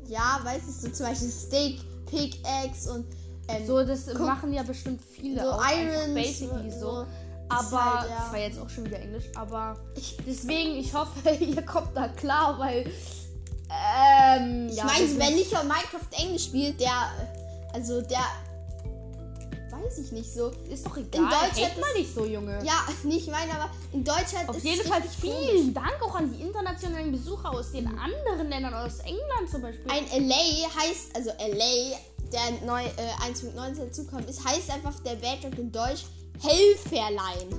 ja, 0.07 0.39
weiß 0.43 0.61
ich, 0.69 0.75
so 0.75 0.89
zum 0.89 1.05
Beispiel 1.07 1.29
Steak, 1.29 1.79
Pickaxe 2.05 2.91
und 2.93 3.05
ähm, 3.47 3.65
so 3.67 3.83
das 3.83 4.05
guck, 4.07 4.19
machen 4.21 4.53
ja 4.53 4.63
bestimmt 4.63 5.01
viele 5.01 5.43
so 5.43 5.51
auch 5.51 5.63
Irons, 5.71 6.13
basically 6.13 6.71
so- 6.71 6.79
so. 6.79 7.05
Aber 7.47 7.99
halt, 8.01 8.09
ja. 8.09 8.17
das 8.17 8.31
war 8.31 8.39
jetzt 8.39 8.59
auch 8.59 8.69
schon 8.69 8.85
wieder 8.85 8.99
Englisch, 8.99 9.25
aber 9.35 9.77
Ich- 9.95 10.17
deswegen 10.25 10.75
ich 10.77 10.93
hoffe, 10.93 11.29
ihr 11.39 11.61
kommt 11.61 11.95
da 11.95 12.07
klar, 12.07 12.57
weil 12.59 12.85
ähm, 13.69 14.67
Ich 14.69 14.77
ja, 14.77 14.85
meine, 14.85 15.19
wenn 15.19 15.35
nicht 15.35 15.55
auf 15.55 15.63
Minecraft 15.63 16.07
Englisch 16.23 16.45
spielt, 16.45 16.79
der, 16.79 16.91
also 17.73 18.01
der, 18.01 18.19
weiß 19.85 19.97
ich 19.99 20.11
nicht 20.11 20.33
so. 20.33 20.51
ist 20.69 20.85
doch 20.85 20.97
egal. 20.97 21.21
in 21.21 21.29
Deutschland 21.29 21.71
Hate 21.71 21.79
mal 21.79 21.93
nicht 21.93 22.13
so, 22.13 22.25
Junge. 22.25 22.59
Ja, 22.63 22.85
nicht 23.03 23.29
meine, 23.29 23.53
aber 23.53 23.69
in 23.91 24.03
Deutschland 24.03 24.49
Auf 24.49 24.57
ist 24.57 24.63
jeden 24.63 24.87
Fall 24.87 25.01
richtig 25.01 25.21
komisch. 25.21 25.49
vielen 25.51 25.73
Dank 25.73 26.01
auch 26.01 26.15
an 26.15 26.31
die 26.31 26.41
internationalen 26.41 27.11
Besucher 27.11 27.51
aus 27.51 27.71
den 27.71 27.87
anderen 27.87 28.49
Ländern, 28.49 28.73
aus 28.73 28.99
England 28.99 29.49
zum 29.49 29.61
Beispiel. 29.61 29.85
Ein 29.89 30.05
LA 30.27 30.35
heißt, 30.35 31.15
also 31.15 31.29
LA, 31.29 31.97
der 32.31 32.65
neu 32.65 32.83
äh, 32.83 33.31
1.19 33.31 33.85
dazukommt, 33.85 34.29
ist, 34.29 34.43
heißt 34.43 34.71
einfach 34.71 34.99
der 35.01 35.15
Badrock 35.15 35.57
in 35.57 35.71
Deutsch 35.71 36.05
Helferlein. 36.41 37.49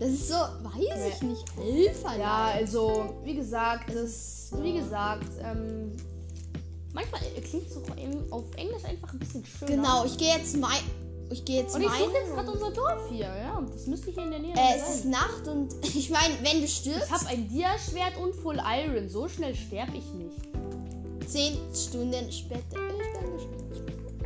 Das 0.00 0.08
ist 0.10 0.28
so, 0.28 0.34
weiß 0.34 1.14
ich 1.14 1.22
nicht, 1.22 1.44
Helferlein. 1.56 2.20
Ja, 2.20 2.46
also, 2.54 3.14
wie 3.22 3.34
gesagt, 3.34 3.94
das, 3.94 4.50
wie 4.60 4.74
gesagt, 4.74 5.28
ähm, 5.42 5.92
manchmal 6.92 7.20
äh, 7.22 7.40
klingt 7.40 7.66
es 7.68 7.76
auch 7.76 8.36
auf 8.36 8.44
Englisch 8.56 8.84
einfach 8.84 9.12
ein 9.12 9.18
bisschen 9.20 9.44
schöner. 9.46 9.76
Genau, 9.76 10.04
ich 10.04 10.18
gehe 10.18 10.34
jetzt 10.36 10.56
mein, 10.56 10.80
ich 11.34 11.44
gehe 11.44 11.60
jetzt 11.62 11.74
Und 11.74 11.82
ich 11.82 11.88
jetzt 11.88 12.00
meinen. 12.00 12.34
gerade 12.34 12.50
unser 12.52 12.70
Dorf 12.70 13.08
hier, 13.10 13.26
ja, 13.26 13.56
und 13.58 13.74
das 13.74 13.86
müsste 13.86 14.10
hier 14.10 14.22
in 14.24 14.30
der 14.30 14.38
Nähe 14.40 14.54
Äh, 14.54 14.76
es 14.76 14.96
ist. 14.96 15.04
Nacht 15.06 15.46
und 15.48 15.74
ich 15.94 16.08
meine, 16.10 16.34
wenn 16.42 16.60
du 16.62 16.68
stirbst, 16.68 17.04
Ich 17.06 17.12
habe 17.12 17.26
ein 17.26 17.48
Dia-Schwert 17.48 18.16
und 18.22 18.34
Full 18.36 18.60
Iron, 18.64 19.08
so 19.08 19.28
schnell 19.28 19.54
sterbe 19.54 19.92
ich 19.96 20.12
nicht. 20.14 20.36
10 21.28 21.58
Stunden 21.74 22.30
später. 22.30 22.62
Ich 23.36 23.46
bin 23.46 23.70
gespannt. 23.70 24.24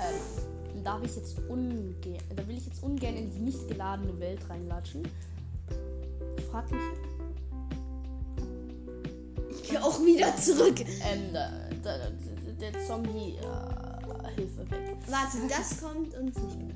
Ähm, 0.00 0.82
darf 0.84 1.02
ich 1.04 1.16
jetzt 1.16 1.36
ungern, 1.48 2.18
da 2.36 2.46
will 2.48 2.56
ich 2.58 2.66
jetzt 2.66 2.82
ungern 2.82 3.14
in 3.16 3.30
die 3.30 3.38
nicht 3.40 3.66
geladene 3.68 4.18
Welt 4.20 4.40
reinlatschen. 4.48 5.02
Ich 6.38 6.44
frag 6.44 6.70
mich, 6.70 6.80
Ich 9.50 9.70
gehe 9.70 9.82
auch 9.82 9.98
wieder 10.00 10.34
zurück. 10.36 10.80
ähm, 10.80 11.32
da, 11.32 11.50
da, 11.82 11.98
da, 11.98 12.10
der 12.60 12.86
Zombie, 12.86 13.36
äh, 13.40 13.83
Hilfe 14.30 14.70
weg. 14.70 14.96
Warte, 15.08 15.38
das 15.48 15.80
kommt 15.80 16.14
uns 16.14 16.36
nicht. 16.36 16.74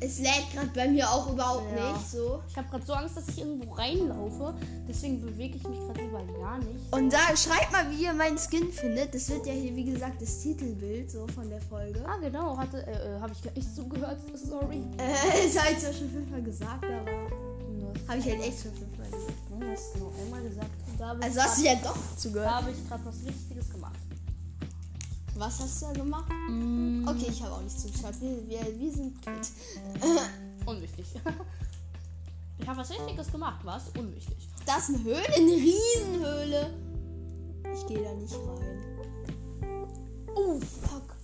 Es 0.00 0.20
lädt 0.20 0.44
gerade 0.54 0.68
bei 0.76 0.86
mir 0.86 1.10
auch 1.10 1.32
überhaupt 1.32 1.76
Ja. 1.76 1.92
nicht 1.92 2.08
so. 2.08 2.40
Ich 2.48 2.56
habe 2.56 2.68
gerade 2.68 2.86
so 2.86 2.92
Angst, 2.92 3.16
dass 3.16 3.26
ich 3.30 3.38
irgendwo 3.40 3.72
reinlaufe. 3.72 4.54
Deswegen 4.88 5.20
bewege 5.20 5.56
ich 5.56 5.66
mich 5.66 5.76
gerade 5.80 6.00
lieber 6.02 6.22
gar 6.40 6.58
nicht. 6.58 6.92
Und 6.92 7.12
da 7.12 7.36
schreibt 7.36 7.72
mal, 7.72 7.90
wie 7.90 8.04
ihr 8.04 8.12
meinen 8.12 8.38
Skin 8.38 8.70
findet. 8.70 9.12
Das 9.12 9.28
wird 9.28 9.44
ja 9.46 9.52
hier, 9.54 9.74
wie 9.74 9.84
gesagt, 9.86 10.22
das 10.22 10.38
Titelbild 10.38 11.10
so 11.10 11.26
von 11.34 11.50
der 11.50 11.60
Folge. 11.62 12.00
Ah, 12.06 12.16
genau, 12.18 12.56
hatte, 12.56 12.86
äh, 12.86 13.16
äh, 13.16 13.20
habe 13.20 13.32
ich 13.32 13.42
gar 13.42 13.52
nicht 13.54 13.74
zugehört. 13.74 14.18
Sorry. 14.36 14.82
Äh, 14.98 15.46
ist 15.48 15.60
halt 15.60 15.80
so 15.80 15.92
schon 15.92 16.10
fünfmal 16.10 16.42
gesagt, 16.42 16.84
aber 16.84 18.08
habe 18.08 18.18
ich 18.20 18.24
halt 18.26 18.40
echt 18.40 18.62
schon 18.62 18.72
fünfmal 18.74 19.10
gesagt. 19.10 19.32
Du 19.50 19.66
hast 19.68 19.94
genau 19.94 20.12
einmal 20.24 20.42
gesagt. 20.48 20.70
Da 20.96 21.16
Also 21.20 21.40
hast 21.42 21.58
du 21.58 21.64
ja 21.64 21.74
doch 21.74 21.94
Da 21.96 22.16
zugehört. 22.16 22.50
habe 22.52 22.70
ich 22.70 22.88
gerade 22.88 23.04
was 23.04 23.24
Wichtiges 23.26 23.68
gemacht. 23.72 23.98
Was 25.38 25.60
hast 25.60 25.80
du 25.82 25.86
da 25.86 25.92
gemacht? 25.92 26.30
Mm. 26.50 27.06
Okay, 27.08 27.26
ich 27.30 27.42
habe 27.42 27.54
auch 27.54 27.62
nicht 27.62 27.78
zugeschaut. 27.78 28.14
Wir, 28.20 28.48
wir, 28.48 28.78
wir 28.80 28.92
sind 28.92 29.22
quitt. 29.22 29.48
Unwichtig. 30.66 31.06
ich 32.58 32.66
habe 32.68 32.78
was 32.80 32.90
Wichtiges 32.90 33.30
gemacht, 33.30 33.60
was? 33.64 33.84
Unwichtig. 33.96 34.36
Das 34.66 34.88
ist 34.88 34.96
eine 34.96 35.04
Höhle, 35.04 35.34
eine 35.34 35.52
Riesenhöhle. 35.52 36.70
Ich 37.72 37.86
gehe 37.86 38.02
da 38.02 38.12
nicht 38.14 38.34
rein. 38.34 39.88
Oh, 40.34 40.58
fuck. 40.60 41.14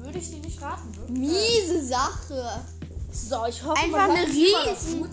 Würde 0.00 0.18
ich 0.18 0.30
dir 0.30 0.38
nicht 0.40 0.62
raten, 0.62 0.90
ne? 1.12 1.18
Miese 1.20 1.84
Sache. 1.84 2.60
So, 3.12 3.44
ich 3.46 3.62
hoffe, 3.64 3.82
Einfach 3.82 4.06
man 4.08 4.10
eine 4.16 4.26
riesen- 4.26 5.00
gut. 5.00 5.10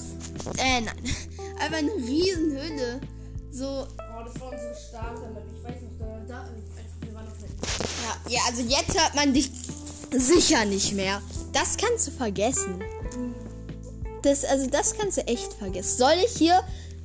Äh, 0.57 0.81
nein. 0.81 0.95
Einfach 1.59 1.77
eine 1.77 1.93
Riesenhöhle. 1.95 3.01
So, 3.51 3.65
Oh, 4.17 4.23
das 4.23 4.39
war 4.39 4.51
unsere 4.51 4.75
Starter-Map. 4.75 5.43
Ich 5.57 5.63
weiß 5.63 5.81
noch, 5.81 5.97
da, 5.99 6.19
da 6.27 6.49
ja, 8.05 8.31
ja, 8.31 8.39
also 8.47 8.61
jetzt 8.61 8.99
hört 8.99 9.15
man 9.15 9.33
dich 9.33 9.51
sicher 10.11 10.65
nicht 10.65 10.93
mehr. 10.93 11.21
Das 11.53 11.77
kannst 11.77 12.07
du 12.07 12.11
vergessen. 12.11 12.83
Das, 14.21 14.43
also 14.43 14.69
das 14.69 14.97
kannst 14.97 15.17
du 15.17 15.27
echt 15.27 15.53
vergessen. 15.53 15.97
Soll 15.97 16.15
ich 16.25 16.31
hier, 16.37 16.63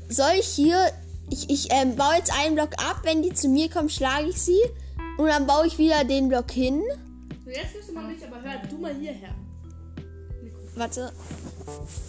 soll 0.08 0.32
ich 0.38 0.46
hier, 0.46 0.92
ich, 1.30 1.50
ich 1.50 1.68
ähm, 1.70 1.96
baue 1.96 2.14
jetzt 2.16 2.32
einen 2.32 2.54
Block 2.54 2.72
ab, 2.78 3.00
wenn 3.04 3.22
die 3.22 3.32
zu 3.32 3.48
mir 3.48 3.68
kommen, 3.70 3.90
schlage 3.90 4.28
ich 4.28 4.40
sie. 4.40 4.60
Und 5.18 5.26
dann 5.26 5.46
baue 5.46 5.66
ich 5.66 5.78
wieder 5.78 6.04
den 6.04 6.28
Block 6.28 6.50
hin. 6.50 6.82
So, 7.44 7.50
jetzt 7.50 7.74
wirst 7.74 7.90
du 7.90 7.92
mal 7.92 8.06
nicht, 8.08 8.24
aber 8.24 8.42
hör 8.42 8.58
du 8.68 8.78
mal 8.78 8.94
hierher. 8.94 9.34
Warte. 10.74 11.12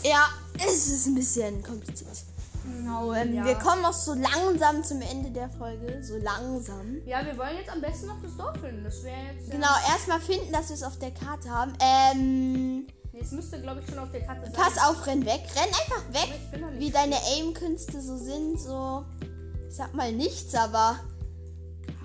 Ja, 0.03 0.29
es 0.57 0.87
ist 0.87 1.07
ein 1.07 1.15
bisschen 1.15 1.61
kompliziert. 1.61 2.23
Genau, 2.63 3.11
ähm, 3.13 3.33
Ja. 3.33 3.45
wir 3.45 3.55
kommen 3.55 3.83
auch 3.85 3.93
so 3.93 4.13
langsam 4.13 4.83
zum 4.83 5.01
Ende 5.01 5.31
der 5.31 5.49
Folge. 5.49 6.03
So 6.03 6.17
langsam. 6.17 7.01
Ja, 7.05 7.25
wir 7.25 7.37
wollen 7.37 7.57
jetzt 7.57 7.71
am 7.71 7.81
besten 7.81 8.07
noch 8.07 8.21
das 8.21 8.35
Dorf 8.37 8.57
finden. 8.59 8.83
Das 8.83 9.03
wäre 9.03 9.17
jetzt. 9.33 9.47
äh, 9.49 9.51
Genau, 9.51 9.69
erstmal 9.89 10.19
finden, 10.21 10.51
dass 10.53 10.69
wir 10.69 10.75
es 10.75 10.83
auf 10.83 10.97
der 10.99 11.11
Karte 11.11 11.49
haben. 11.49 11.73
Ähm, 11.79 12.87
es 13.19 13.31
müsste, 13.31 13.61
glaube 13.61 13.81
ich, 13.81 13.89
schon 13.89 13.99
auf 13.99 14.11
der 14.11 14.21
Karte 14.25 14.43
sein. 14.45 14.53
pass 14.53 14.77
auf, 14.77 15.05
renn 15.07 15.25
weg. 15.25 15.41
Renn 15.55 15.65
einfach 15.69 16.13
weg. 16.13 16.39
Wie 16.79 16.91
deine 16.91 17.15
Aim-Künste 17.37 18.01
so 18.01 18.17
sind. 18.17 18.59
So, 18.59 19.05
ich 19.67 19.75
sag 19.75 19.93
mal 19.93 20.11
nichts, 20.11 20.53
aber 20.55 20.97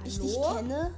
ich 0.05 0.19
dich 0.21 0.37
Hallo? 0.37 0.57
kenne. 0.57 0.95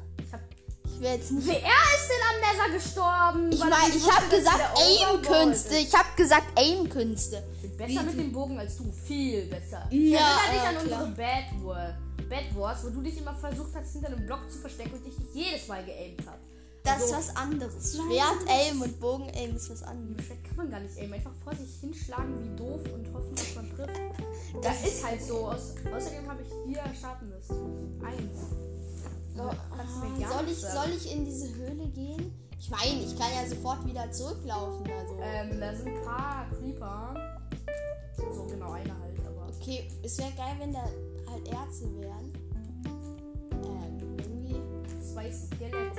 Ich 0.99 1.05
will 1.05 1.11
jetzt 1.13 1.31
nicht. 1.31 1.47
Wer 1.47 1.55
ist 1.57 2.09
denn 2.11 2.25
am 2.29 2.41
Nether 2.41 2.75
gestorben? 2.75 3.53
Ich 3.53 3.63
nicht 3.65 4.05
ich 4.05 4.11
habe 4.13 4.29
gesagt 4.29 4.79
Aim-Künste. 4.79 5.77
Ich 5.77 5.95
habe 5.95 6.09
gesagt 6.17 6.59
Aim-Künste. 6.59 7.45
Besser 7.77 7.89
Wie 7.89 7.99
mit 7.99 8.15
du- 8.15 8.17
dem 8.19 8.33
Bogen 8.33 8.59
als 8.59 8.77
du. 8.79 8.93
Viel 9.07 9.43
besser. 9.47 9.87
Ja, 9.91 9.91
ich 9.91 10.01
erinnere 10.01 10.51
dich 10.51 10.63
äh, 10.63 10.67
an 10.67 10.87
klar. 10.87 11.05
unsere 11.05 11.17
Bad, 11.17 11.65
War, 11.65 11.99
Bad 12.29 12.57
Wars, 12.57 12.79
wo 12.85 12.89
du 12.91 13.01
dich 13.03 13.17
immer 13.19 13.33
versucht 13.35 13.71
hast, 13.77 13.93
hinter 13.93 14.09
einem 14.09 14.27
Block 14.27 14.51
zu 14.51 14.59
verstecken 14.59 14.95
und 14.95 15.07
ich 15.07 15.15
dich 15.15 15.27
jedes 15.35 15.69
Mal 15.69 15.85
geaimt 15.85 16.21
habe. 16.27 16.39
Das 16.83 17.05
ist 17.05 17.13
was 17.15 17.37
anderes. 17.37 17.95
Nein, 17.95 18.07
Schwert-Aim 18.09 18.83
und 18.83 18.99
Bogen-Aim 19.01 19.55
ist 19.55 19.71
was 19.71 19.83
Im 19.83 19.89
anderes. 19.89 20.27
Schwert 20.27 20.45
kann 20.49 20.57
man 20.57 20.71
gar 20.71 20.81
nicht 20.81 20.99
aimen. 20.99 21.15
Einfach 21.15 21.33
vor 21.45 21.55
sich 21.55 21.69
hinschlagen 21.81 22.35
wie 22.43 22.57
doof 22.57 22.81
und 22.93 23.15
hoffen, 23.15 23.35
dass 23.37 23.55
man 23.55 23.71
trifft. 23.77 24.01
Das 24.63 24.83
Das 24.83 24.91
ist 24.93 25.05
halt 25.07 25.23
so. 25.23 25.47
Aus, 25.49 25.75
außerdem 25.95 26.29
habe 26.29 26.43
ich 26.43 26.49
vier 26.67 26.83
Sharpness. 27.01 27.51
Eins. 28.05 28.68
So, 29.39 29.45
mir 29.45 30.21
gar 30.21 30.33
Soll 30.33 30.49
ich, 30.51 30.59
soll 30.59 30.91
ich 30.97 31.13
in 31.15 31.25
diese 31.25 31.55
Höhle 31.55 31.87
gehen? 31.95 32.33
Ich 32.59 32.71
meine, 32.71 33.01
ich 33.01 33.17
kann 33.17 33.29
ja 33.33 33.49
sofort 33.49 33.87
wieder 33.87 34.11
zurücklaufen. 34.11 34.91
Also. 34.91 35.15
Ähm, 35.23 35.61
da 35.61 35.75
sind 35.77 35.89
ein 35.89 36.05
paar 36.05 36.47
Creeper. 36.59 37.15
So 38.17 38.45
genau 38.47 38.73
eine 38.73 38.99
halt, 38.99 39.15
aber. 39.25 39.47
Okay, 39.61 39.89
es 40.03 40.19
wäre 40.19 40.33
geil, 40.33 40.57
wenn 40.59 40.73
da 40.73 40.83
halt 41.31 41.47
Erze 41.47 41.85
wären. 42.01 42.33
Ähm, 43.63 44.17
irgendwie. 44.19 44.57
Zwei 45.01 45.31
Skeletons. 45.31 45.99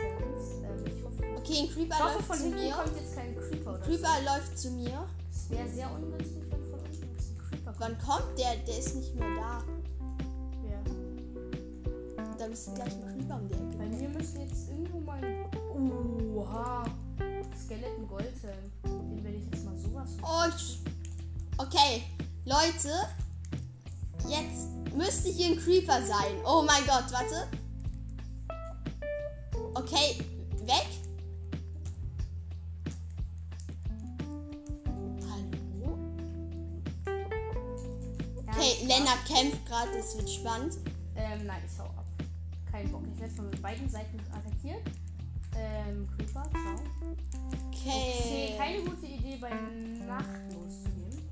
Ähm, 0.61 0.85
ich 0.85 1.03
hoffe. 1.05 1.23
Okay, 1.37 1.59
ein 1.61 1.69
Creeper 1.69 1.99
hoffe, 1.99 2.27
läuft 2.27 2.41
zu 2.41 2.49
mir. 2.49 2.73
kommt 2.73 2.95
jetzt 2.97 3.15
kein 3.15 3.35
Creeper 3.37 3.73
oder 3.75 3.79
Creeper 3.79 4.21
läuft 4.25 4.59
zu 4.59 4.71
mir. 4.71 4.89
so. 4.89 5.05
Es 5.31 5.49
wäre 5.49 5.69
sehr 5.69 5.89
ungünstig, 5.95 6.43
wenn 6.49 6.65
von 6.69 6.79
unten 6.79 7.03
ein 7.03 7.37
Creeper 7.49 7.71
kommt. 7.71 7.79
Wann 7.79 7.97
kommt 7.99 8.37
der? 8.37 8.57
Der 8.67 8.77
ist 8.77 8.95
nicht 8.95 9.15
mehr 9.15 9.29
da. 9.37 9.63
Da 12.39 12.45
ist 12.45 12.73
gleich 12.73 12.93
ein 12.93 13.17
Creeper 13.17 13.35
um 13.35 13.49
die 13.49 13.53
Ecke. 13.53 13.77
Bei 13.77 13.85
mir 13.85 14.07
müsste 14.07 14.39
jetzt 14.39 14.69
irgendwo 14.69 15.01
mal. 15.01 15.21
Oha. 16.33 16.85
Skeleton 17.61 18.07
Goldhelm. 18.07 18.71
Den 18.85 19.23
werde 19.25 19.37
ich 19.37 19.45
jetzt 19.51 19.65
mal 19.65 19.77
sowas. 19.77 20.11
Oh, 20.23 20.45
ich... 20.55 20.79
Okay, 21.57 22.03
Leute. 22.45 22.93
Jetzt 24.29 24.69
müsste 24.95 25.27
hier 25.27 25.47
ein 25.47 25.57
Creeper 25.57 26.01
sein. 26.01 26.39
Oh 26.45 26.63
mein 26.65 26.85
Gott, 26.87 27.11
warte. 27.11 27.45
Okay, 29.73 30.23
weg. 30.65 30.87
Hallo? 35.29 35.99
Okay, 38.47 38.85
Lennart 38.85 39.25
kämpft 39.27 39.65
gerade, 39.65 39.97
es 39.97 40.15
wird 40.15 40.29
spannend. 40.29 40.77
Ähm, 41.17 41.45
nein, 41.45 41.61
ich 41.65 41.77
hau 41.77 41.83
ab. 41.83 42.05
Kein 42.71 42.91
Bock. 42.91 43.03
Ich 43.13 43.19
werde 43.19 43.33
von 43.33 43.51
beiden 43.61 43.89
Seiten 43.89 44.19
attackiert. 44.31 44.81
Ähm, 45.55 46.07
Creeper, 46.15 46.43
ciao. 46.51 46.75
Okay, 47.67 48.13
Okay. 48.19 48.53
keine 48.57 48.81
gute 48.83 49.05
Idee, 49.05 49.37
bei 49.41 49.49
Nacht 50.05 50.53
loszugehen. 50.53 51.23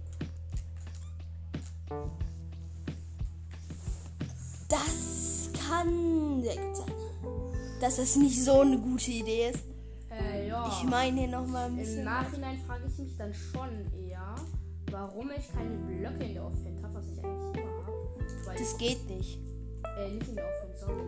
Das 4.69 5.49
kann 5.67 6.41
direkt 6.41 6.75
sein. 6.77 6.91
dass 7.79 7.97
das 7.97 8.15
nicht 8.15 8.43
so 8.43 8.61
eine 8.61 8.77
gute 8.79 9.11
Idee 9.11 9.49
ist. 9.49 9.63
Äh, 10.09 10.47
ja. 10.47 10.67
Ich 10.67 10.83
meine 10.89 11.19
hier 11.19 11.27
nochmal 11.29 11.65
ein 11.65 11.71
Im 11.73 11.77
bisschen. 11.77 12.03
Nachhinein 12.05 12.57
frage 12.65 12.83
ich 12.87 12.97
mich 12.97 13.15
dann 13.17 13.31
schon 13.33 13.69
eher, 13.93 14.35
warum 14.91 15.29
ich 15.31 15.51
keine 15.53 15.75
Blöcke 15.77 16.23
in 16.25 16.33
der 16.33 16.45
Offense 16.45 16.81
habe, 16.81 16.95
was 16.95 17.05
ich 17.05 17.23
eigentlich 17.23 17.63
immer 17.63 17.85
habe. 17.85 18.45
Weil 18.45 18.57
Das 18.57 18.77
geht 18.77 19.07
nicht. 19.09 19.39
äh, 19.97 20.09
nicht 20.11 20.27
in 20.27 20.35
der 20.35 20.45
Offense, 20.45 20.85
sorry, 20.85 21.03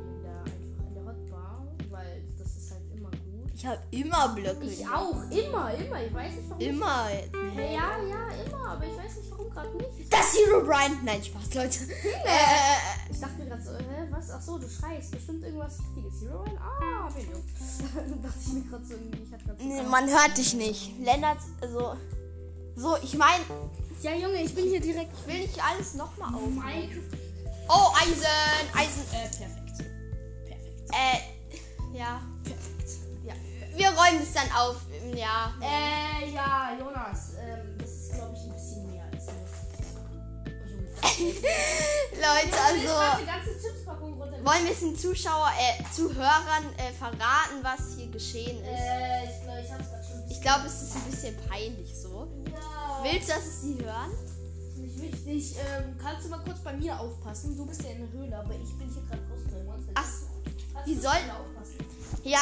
Ich 3.60 3.66
habe 3.66 3.82
immer 3.92 4.30
Blöcke. 4.30 4.64
Ich 4.64 4.88
auch, 4.88 5.22
immer, 5.30 5.74
immer. 5.74 6.02
Ich 6.02 6.14
weiß 6.14 6.34
nicht 6.34 6.50
warum. 6.50 6.62
Immer. 6.62 7.08
Hey, 7.08 7.76
ja, 7.76 7.92
ja, 8.08 8.28
immer, 8.46 8.70
aber 8.70 8.86
ich 8.86 8.98
weiß 8.98 9.18
nicht 9.18 9.32
warum 9.32 9.50
gerade 9.50 9.76
nicht. 9.76 9.90
Ich, 10.00 10.10
Das 10.10 10.34
Hero 10.34 10.64
Brian. 10.64 10.98
Nein, 11.04 11.22
Spaß, 11.22 11.54
Leute. 11.56 11.80
Äh, 12.24 13.12
ich 13.12 13.20
dachte 13.20 13.38
mir 13.38 13.48
gerade 13.50 13.62
so, 13.62 13.72
hä, 13.72 14.08
was? 14.12 14.32
Ach 14.32 14.42
so, 14.42 14.58
du 14.60 14.70
schreist. 14.70 15.12
Bestimmt 15.12 15.44
irgendwas 15.44 15.78
Wichtiges. 15.78 16.22
Hero 16.22 16.38
Run? 16.38 16.58
Ah, 16.58 17.10
Video. 17.14 17.36
dachte 18.24 18.40
ich 18.40 18.54
mir 18.54 18.62
gerade 18.62 18.86
so 18.86 18.94
irgendwie, 18.94 19.24
ich 19.24 19.34
hatte 19.34 19.44
gerade 19.44 19.62
so 19.62 19.68
nee, 19.68 19.84
man 19.84 20.08
hört 20.10 20.38
dich 20.38 20.54
nicht. 20.54 20.98
Lennart, 21.02 21.40
also. 21.60 21.98
So, 22.78 22.96
ich 23.04 23.18
meine, 23.18 23.44
Ja, 24.02 24.14
Junge, 24.14 24.42
ich 24.42 24.56
bin 24.56 24.70
hier 24.70 24.80
direkt. 24.80 25.12
ich 25.20 25.28
will 25.28 25.42
nicht 25.42 25.62
alles 25.62 25.96
nochmal 25.96 26.34
auf. 26.34 26.44
Oh, 27.68 27.94
Eisen, 28.02 28.26
Eisen. 28.74 29.04
Äh, 29.12 29.28
perfekt. 29.28 29.78
Perfekt. 30.48 30.92
Äh, 30.94 31.98
ja. 31.98 32.22
Wir 33.80 33.88
räumen 33.92 34.22
es 34.22 34.34
dann 34.34 34.52
auf. 34.52 34.76
Ja. 35.16 35.54
Äh, 35.62 36.30
ja, 36.34 36.72
Jonas, 36.78 37.32
ähm, 37.40 37.78
das 37.80 37.90
ist, 37.90 38.14
glaube 38.14 38.36
ich, 38.36 38.42
ein 38.44 38.52
bisschen 38.52 38.92
mehr 38.92 39.06
als. 39.10 39.28
Leute, 42.12 42.58
also. 42.68 42.90
Wollen 44.44 44.66
wir 44.66 44.72
es 44.74 44.80
den 44.82 44.98
Zuschauer, 44.98 45.50
äh, 45.58 45.82
Zuhörern 45.96 46.66
äh, 46.78 46.92
verraten, 46.92 47.62
was 47.64 47.96
hier 47.96 48.08
geschehen 48.08 48.58
ist? 48.64 48.68
Äh, 48.68 49.24
ich 49.24 49.44
glaube, 49.44 49.62
ich 49.64 49.72
hab's 49.72 49.90
grad 49.90 50.06
schon. 50.06 50.30
Ich 50.30 50.42
glaube, 50.42 50.66
es 50.68 50.82
ist 50.82 50.96
ein 50.98 51.04
bisschen 51.10 51.38
peinlich 51.48 51.96
so. 51.98 52.28
Ja. 52.52 53.00
Willst 53.04 53.30
du, 53.30 53.34
dass 53.34 53.62
sie 53.62 53.78
hören? 53.82 54.12
Nicht 54.76 55.02
wichtig. 55.02 55.56
Ähm, 55.58 55.98
kannst 56.02 56.26
du 56.26 56.30
mal 56.32 56.40
kurz 56.44 56.60
bei 56.60 56.74
mir 56.74 57.00
aufpassen? 57.00 57.56
Du 57.56 57.66
bist 57.66 57.82
ja 57.84 57.92
in 57.92 58.00
der 58.00 58.12
Höhle, 58.20 58.38
aber 58.38 58.54
ich 58.56 58.78
bin 58.78 58.90
hier 58.94 59.04
gerade 59.04 59.22
raus 59.32 59.40
bei 59.50 59.64
Monster. 59.64 59.92
Ach, 59.96 60.84
die 60.86 60.96
du 60.96 61.02
soll- 61.02 61.12
mal 61.28 61.40
aufpassen? 61.40 61.76
Ja. 62.24 62.40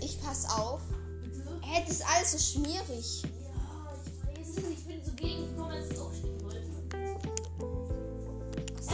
Ich 0.00 0.20
pass 0.22 0.48
auf. 0.50 0.80
Bitte? 1.22 1.42
Hä, 1.62 1.82
das 1.86 1.96
ist 1.96 2.04
alles 2.06 2.32
so 2.32 2.38
schmierig. 2.38 3.22
Ja, 3.22 3.92
ich 4.04 4.38
weiß 4.38 4.48
es. 4.48 4.70
Ich 4.70 4.86
bin 4.86 5.04
so 5.04 5.12
gegengekommen, 5.12 5.72
als 5.72 5.90
ich 5.90 5.98
aufstehen 5.98 6.42
wollte. 6.42 6.60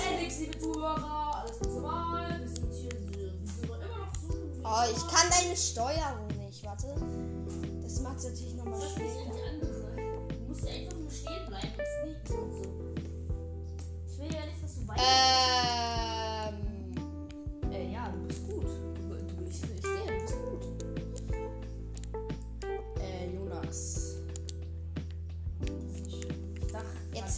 Alex, 0.08 0.38
liebe 0.38 0.58
Zuhörer, 0.58 1.42
alles 1.42 1.58
ganz 1.60 1.74
normal. 1.74 2.40
Wir 2.40 2.48
sind 2.48 2.72
hier, 2.72 2.90
wir 2.92 3.30
sind 3.30 3.64
immer 3.64 3.78
noch 3.78 4.14
suchen. 4.20 4.62
Oh, 4.64 4.84
ich 4.90 5.14
kann 5.14 5.30
deine 5.30 5.56
Steuerung 5.56 6.26
nicht. 6.38 6.64
Warte. 6.64 6.94
Das 7.82 8.00
macht 8.00 8.18
es 8.18 8.24
natürlich 8.24 8.54
nochmal 8.54 8.80
schwieriger. 8.80 9.75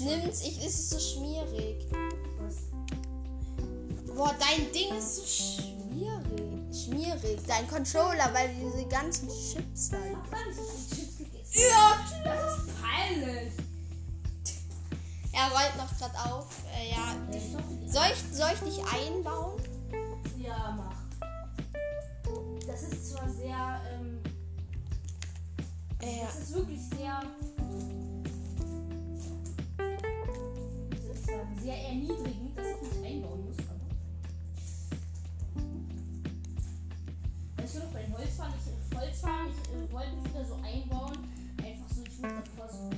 Nimmt's. 0.09 0.41
Ich, 0.41 0.65
ist 0.65 0.91
so 0.91 0.99
schmierig. 0.99 1.87
Was? 2.41 2.57
Boah, 4.17 4.35
dein 4.41 4.73
Ding 4.73 4.97
ist 4.97 5.17
so 5.17 5.27
schmierig. 5.27 6.75
Schmierig. 6.75 7.41
Dein 7.47 7.69
Controller, 7.69 8.31
weil 8.33 8.51
diese 8.55 8.87
ganzen 8.89 9.29
Chips 9.29 9.91
da. 9.91 9.99
Ja. 11.53 11.99
Das 12.25 12.59
ist 12.59 12.71
peinlich. 12.81 13.53
Er 15.33 15.51
räumt 15.51 15.77
noch 15.77 15.99
gerade 15.99 16.33
auf. 16.33 16.47
Äh, 16.75 16.91
ja. 16.91 17.15
Soll 17.87 18.07
ich, 18.13 18.37
soll 18.37 18.49
ich 18.55 18.61
dich 18.61 18.85
einbauen? 18.93 19.61
Ja, 20.39 20.75
mach. 20.77 20.97
Das 22.67 22.83
ist 22.83 23.11
zwar 23.11 23.29
sehr, 23.29 23.81
ähm, 23.93 24.21
Äh, 26.01 26.25
das 26.25 26.37
ist 26.39 26.55
wirklich 26.55 26.81
sehr, 26.97 27.23
sehr 31.69 31.85
erniedrigend, 31.85 32.57
dass 32.57 32.67
ich 32.67 32.99
mich 32.99 33.07
einbauen 33.07 33.45
muss, 33.45 33.57
aber. 33.69 33.89
Weißt 37.63 37.75
du 37.75 37.79
noch, 37.81 37.93
bei 37.93 38.03
den 38.05 38.17
Holzfahren, 38.17 38.55
ich, 38.57 38.97
Holzfahren, 38.97 39.49
ich 39.49 39.69
äh, 39.69 39.93
wollte 39.93 40.13
mich 40.17 40.33
wieder 40.33 40.45
so 40.47 40.55
einbauen, 40.55 41.19
einfach 41.59 41.95
so, 41.95 42.03
ich 42.09 42.23
wurde 42.23 42.43
davor 42.57 42.73
so. 42.73 42.89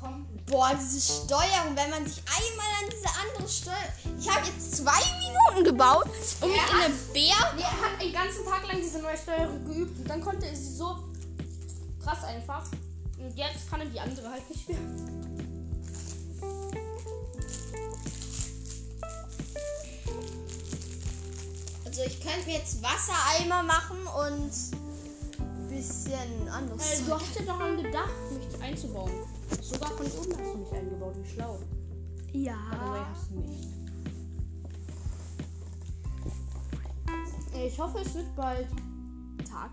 Komplett. 0.00 0.46
Boah, 0.46 0.72
diese 0.74 1.00
Steuerung, 1.00 1.76
wenn 1.76 1.90
man 1.90 2.04
sich 2.04 2.20
einmal 2.26 2.66
an 2.82 2.90
diese 2.90 3.08
andere 3.22 3.48
Steuerung. 3.48 4.18
Ich 4.18 4.28
habe 4.28 4.44
jetzt 4.44 4.74
zwei 4.74 5.00
Minuten 5.20 5.64
gebaut, 5.64 6.08
um 6.40 6.50
mich 6.50 6.58
in 6.58 6.80
eine 6.80 6.94
Bär. 7.12 7.54
Nee, 7.54 7.62
er 7.62 7.80
hat 7.80 8.00
einen 8.00 8.12
ganzen 8.12 8.44
Tag 8.44 8.66
lang 8.66 8.78
diese 8.82 8.98
neue 8.98 9.16
Steuerung 9.16 9.64
geübt 9.64 10.00
und 10.00 10.10
dann 10.10 10.20
konnte 10.20 10.46
er 10.46 10.56
sie 10.56 10.74
so 10.74 10.98
krass 12.02 12.24
einfach. 12.24 12.66
Und 13.18 13.36
jetzt 13.36 13.70
kann 13.70 13.78
er 13.78 13.86
die 13.86 14.00
andere 14.00 14.28
halt 14.28 14.50
nicht 14.50 14.68
mehr. 14.68 14.78
Also 21.92 22.04
ich 22.06 22.20
könnte 22.22 22.46
mir 22.46 22.54
jetzt 22.56 22.82
Wassereimer 22.82 23.62
machen 23.64 23.98
und 24.06 24.50
ein 25.40 25.68
bisschen 25.68 26.48
anderes. 26.48 27.00
Äh, 27.00 27.04
du 27.04 27.12
hast 27.12 27.38
ja 27.38 27.44
daran 27.44 27.82
gedacht, 27.82 28.08
mich 28.32 28.62
einzubauen. 28.62 29.12
Sogar 29.60 29.90
von 29.90 30.06
oben 30.06 30.32
hast 30.38 30.54
du 30.54 30.58
mich 30.58 30.72
eingebaut, 30.72 31.14
wie 31.22 31.28
schlau. 31.28 31.58
Aber 31.58 32.32
ja. 32.32 33.06
hast 33.12 33.30
du 33.30 33.40
nicht. 33.40 33.68
Ich 37.62 37.78
hoffe, 37.78 37.98
es 37.98 38.14
wird 38.14 38.36
bald 38.36 38.68
Tag. 39.46 39.72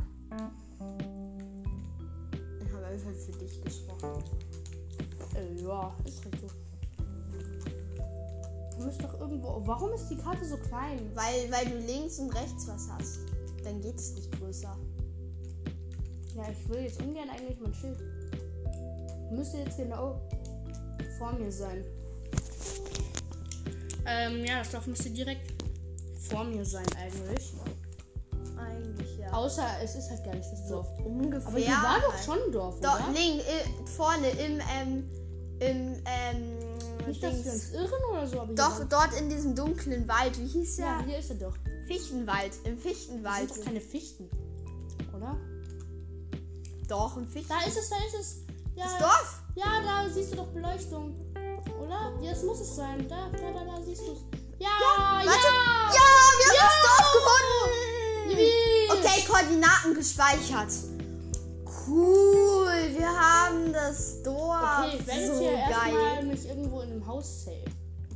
Ich 2.66 2.74
habe 2.74 2.86
einfach 2.86 3.12
für 3.14 3.32
dich 3.32 3.64
gesprochen. 3.64 4.26
Äh, 5.36 5.62
ja, 5.62 5.96
ist 6.04 6.26
halt 6.26 6.36
so. 6.42 6.59
Du 8.80 8.86
musst 8.86 9.04
doch 9.04 9.20
irgendwo. 9.20 9.62
Warum 9.66 9.92
ist 9.92 10.08
die 10.08 10.16
Karte 10.16 10.46
so 10.46 10.56
klein? 10.56 11.12
Weil, 11.14 11.52
weil 11.52 11.66
du 11.66 11.78
links 11.86 12.18
und 12.18 12.34
rechts 12.34 12.66
was 12.66 12.88
hast. 12.90 13.20
Dann 13.64 13.82
geht 13.82 13.96
es 13.96 14.14
nicht 14.14 14.32
größer. 14.40 14.76
Ja, 16.36 16.44
ich 16.50 16.70
will 16.70 16.84
jetzt 16.84 17.02
ungern 17.02 17.30
eigentlich 17.30 17.60
mein 17.60 17.74
Schild. 17.74 18.00
Müsste 19.32 19.58
jetzt 19.58 19.78
genau 19.78 20.22
vor 21.18 21.34
mir 21.34 21.52
sein. 21.52 21.84
Ähm, 24.06 24.46
ja, 24.46 24.60
das 24.60 24.72
Dorf 24.72 24.88
müsste 24.88 25.10
direkt 25.10 25.62
vor 26.30 26.46
mir 26.46 26.64
sein 26.64 26.86
eigentlich. 26.98 27.54
Eigentlich 28.58 29.18
ja. 29.18 29.32
Außer 29.34 29.66
es 29.84 29.96
ist 29.96 30.10
halt 30.10 30.24
gar 30.24 30.36
nicht 30.36 30.50
das 30.50 30.68
Dorf. 30.70 30.88
Ungefähr. 31.04 31.50
Aber 31.50 31.58
hier 31.58 31.76
war 31.76 32.00
doch 32.00 32.14
halt. 32.14 32.24
schon 32.24 32.38
ein 32.46 32.52
Dorf, 32.54 32.80
Doch, 32.80 32.96
oder? 32.96 33.12
link, 33.12 33.42
äh, 33.42 33.86
vorne 33.86 34.30
im, 34.30 34.62
ähm, 34.74 35.10
im, 35.60 36.02
ähm, 36.06 36.59
Nicht, 37.08 37.24
dass 37.24 37.44
wir 37.44 37.52
uns 37.54 37.72
irren 37.72 38.04
oder 38.12 38.28
so, 38.28 38.46
Doch, 38.56 38.80
dort 38.90 39.14
in 39.20 39.30
diesem 39.30 39.56
dunklen 39.56 40.08
Wald. 40.08 40.38
Wie 40.40 40.48
hieß 40.48 40.78
der? 40.78 40.86
Ja, 40.86 41.04
hier 41.06 41.18
ist 41.20 41.30
er 41.32 41.36
doch. 41.38 41.56
Fichtenwald. 41.88 42.52
Im 42.66 42.76
Das 42.76 42.84
Fichtenwald. 42.84 43.50
sind 43.50 43.58
doch 43.60 43.66
keine 43.66 43.82
Fichten, 43.82 44.30
oder? 45.16 45.36
Doch, 46.88 47.18
im 47.18 47.28
Fichten. 47.28 47.50
Da 47.50 47.68
ist 47.68 47.78
es, 47.78 47.90
da 47.90 47.96
ist 47.98 48.16
es. 48.20 48.36
Ja, 48.76 48.86
Das 48.86 48.98
Dorf? 49.00 49.42
ja, 49.56 49.66
da 49.84 50.10
siehst 50.14 50.32
du 50.34 50.38
doch 50.38 50.48
Beleuchtung. 50.48 51.16
Oder? 51.82 52.14
Ja, 52.22 52.32
das 52.32 52.44
muss 52.44 52.60
es 52.62 52.76
sein. 52.76 53.08
Da, 53.10 53.30
da, 53.32 53.52
da, 53.52 53.66
da 53.66 53.84
siehst 53.84 54.02
du 54.08 54.12
es. 54.14 54.20
Ja, 54.60 54.68
ja, 54.80 55.26
Warte. 55.26 55.30
ja! 55.30 55.92
Ja, 55.94 56.10
wir 56.38 56.50
haben 56.50 56.56
Ja! 56.56 56.64
das 56.66 56.82
Dorf 56.86 57.12
gefunden. 57.14 58.30
Yippie! 58.32 58.92
Okay, 58.92 59.26
Koordinaten 59.28 59.94
gespeichert. 59.96 60.72
Cool, 61.88 62.68
wir 62.98 63.08
haben 63.08 63.74
das 63.74 64.22
Dorf. 64.22 64.80
Okay, 64.86 64.98
ich 65.00 65.08
werde 65.08 65.26
so 65.28 65.32
jetzt 65.34 65.40
hier 65.40 65.52
erstmal 65.54 65.92
geil. 65.92 66.26
mich 66.26 66.48
irgendwo 66.48 66.69
save. 67.22 67.66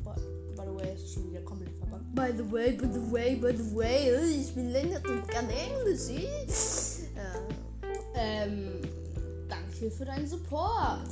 By, 0.03 0.63
the 0.65 0.75
way, 0.75 0.93
ist 0.93 1.13
schon 1.13 1.29
wieder 1.29 1.41
komplett 1.41 1.75
verbannt. 1.77 2.13
By 2.15 2.31
the 2.35 2.51
way, 2.51 2.73
by 2.73 2.87
the 2.91 3.11
way, 3.11 3.35
by 3.35 3.55
the 3.55 3.75
way, 3.75 4.39
ich 4.39 4.53
bin 4.53 4.69
Lennart 4.69 5.07
und 5.07 5.27
kann 5.27 5.49
Englisch. 5.49 6.09
Äh, 6.09 7.53
Ähm, 8.15 8.81
danke 9.49 9.89
für 9.89 10.05
deinen 10.05 10.27
Support. 10.27 11.09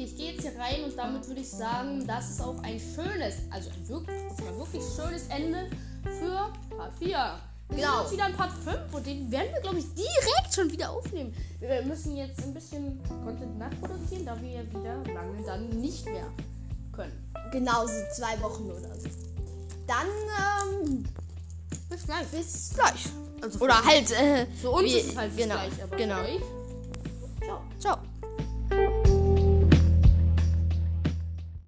Ich 0.00 0.16
gehe 0.16 0.32
jetzt 0.32 0.42
hier 0.42 0.56
rein 0.56 0.84
und 0.84 0.96
damit 0.96 1.26
würde 1.26 1.40
ich 1.40 1.50
sagen, 1.50 2.06
das 2.06 2.30
ist 2.30 2.40
auch 2.40 2.62
ein 2.62 2.78
schönes, 2.78 3.42
also 3.50 3.68
ein 3.70 3.88
wirklich, 3.88 4.16
war 4.44 4.56
wirklich 4.56 4.82
schönes 4.94 5.26
Ende 5.26 5.68
für 6.04 6.52
Part 6.76 6.94
4. 7.00 7.40
Wir 7.70 7.76
Genau. 7.84 8.02
uns 8.02 8.12
wieder 8.12 8.26
in 8.28 8.34
Part 8.34 8.52
5 8.64 8.94
und 8.94 9.06
den 9.06 9.30
werden 9.30 9.52
wir, 9.52 9.60
glaube 9.60 9.78
ich, 9.78 9.84
direkt 9.94 10.54
schon 10.54 10.70
wieder 10.70 10.90
aufnehmen. 10.90 11.34
Wir 11.60 11.82
müssen 11.82 12.16
jetzt 12.16 12.42
ein 12.42 12.54
bisschen 12.54 12.98
Content 13.24 13.58
nachproduzieren, 13.58 14.24
da 14.24 14.40
wir 14.40 14.48
ja 14.50 14.62
wieder 14.70 14.96
lange 15.14 15.42
dann 15.44 15.68
nicht 15.80 16.04
mehr 16.06 16.26
können. 16.92 17.30
Genau, 17.52 17.86
so 17.86 17.92
zwei 18.16 18.40
Wochen 18.42 18.70
oder 18.70 18.94
so. 18.98 19.08
Dann, 19.86 20.06
ähm, 20.82 21.04
Bis 21.90 22.04
gleich. 22.04 22.26
bis 22.28 22.70
gleich. 22.74 23.06
Also 23.42 23.58
Oder 23.60 23.84
halt, 23.84 24.10
äh, 24.12 24.46
für 24.60 24.70
uns 24.70 24.84
wie- 24.84 24.98
ist 24.98 25.10
es 25.10 25.16
halt 25.16 25.36
genau, 25.36 25.54
gleich, 25.54 25.82
aber 25.82 25.96
genau. 25.96 26.20
euch 26.22 26.40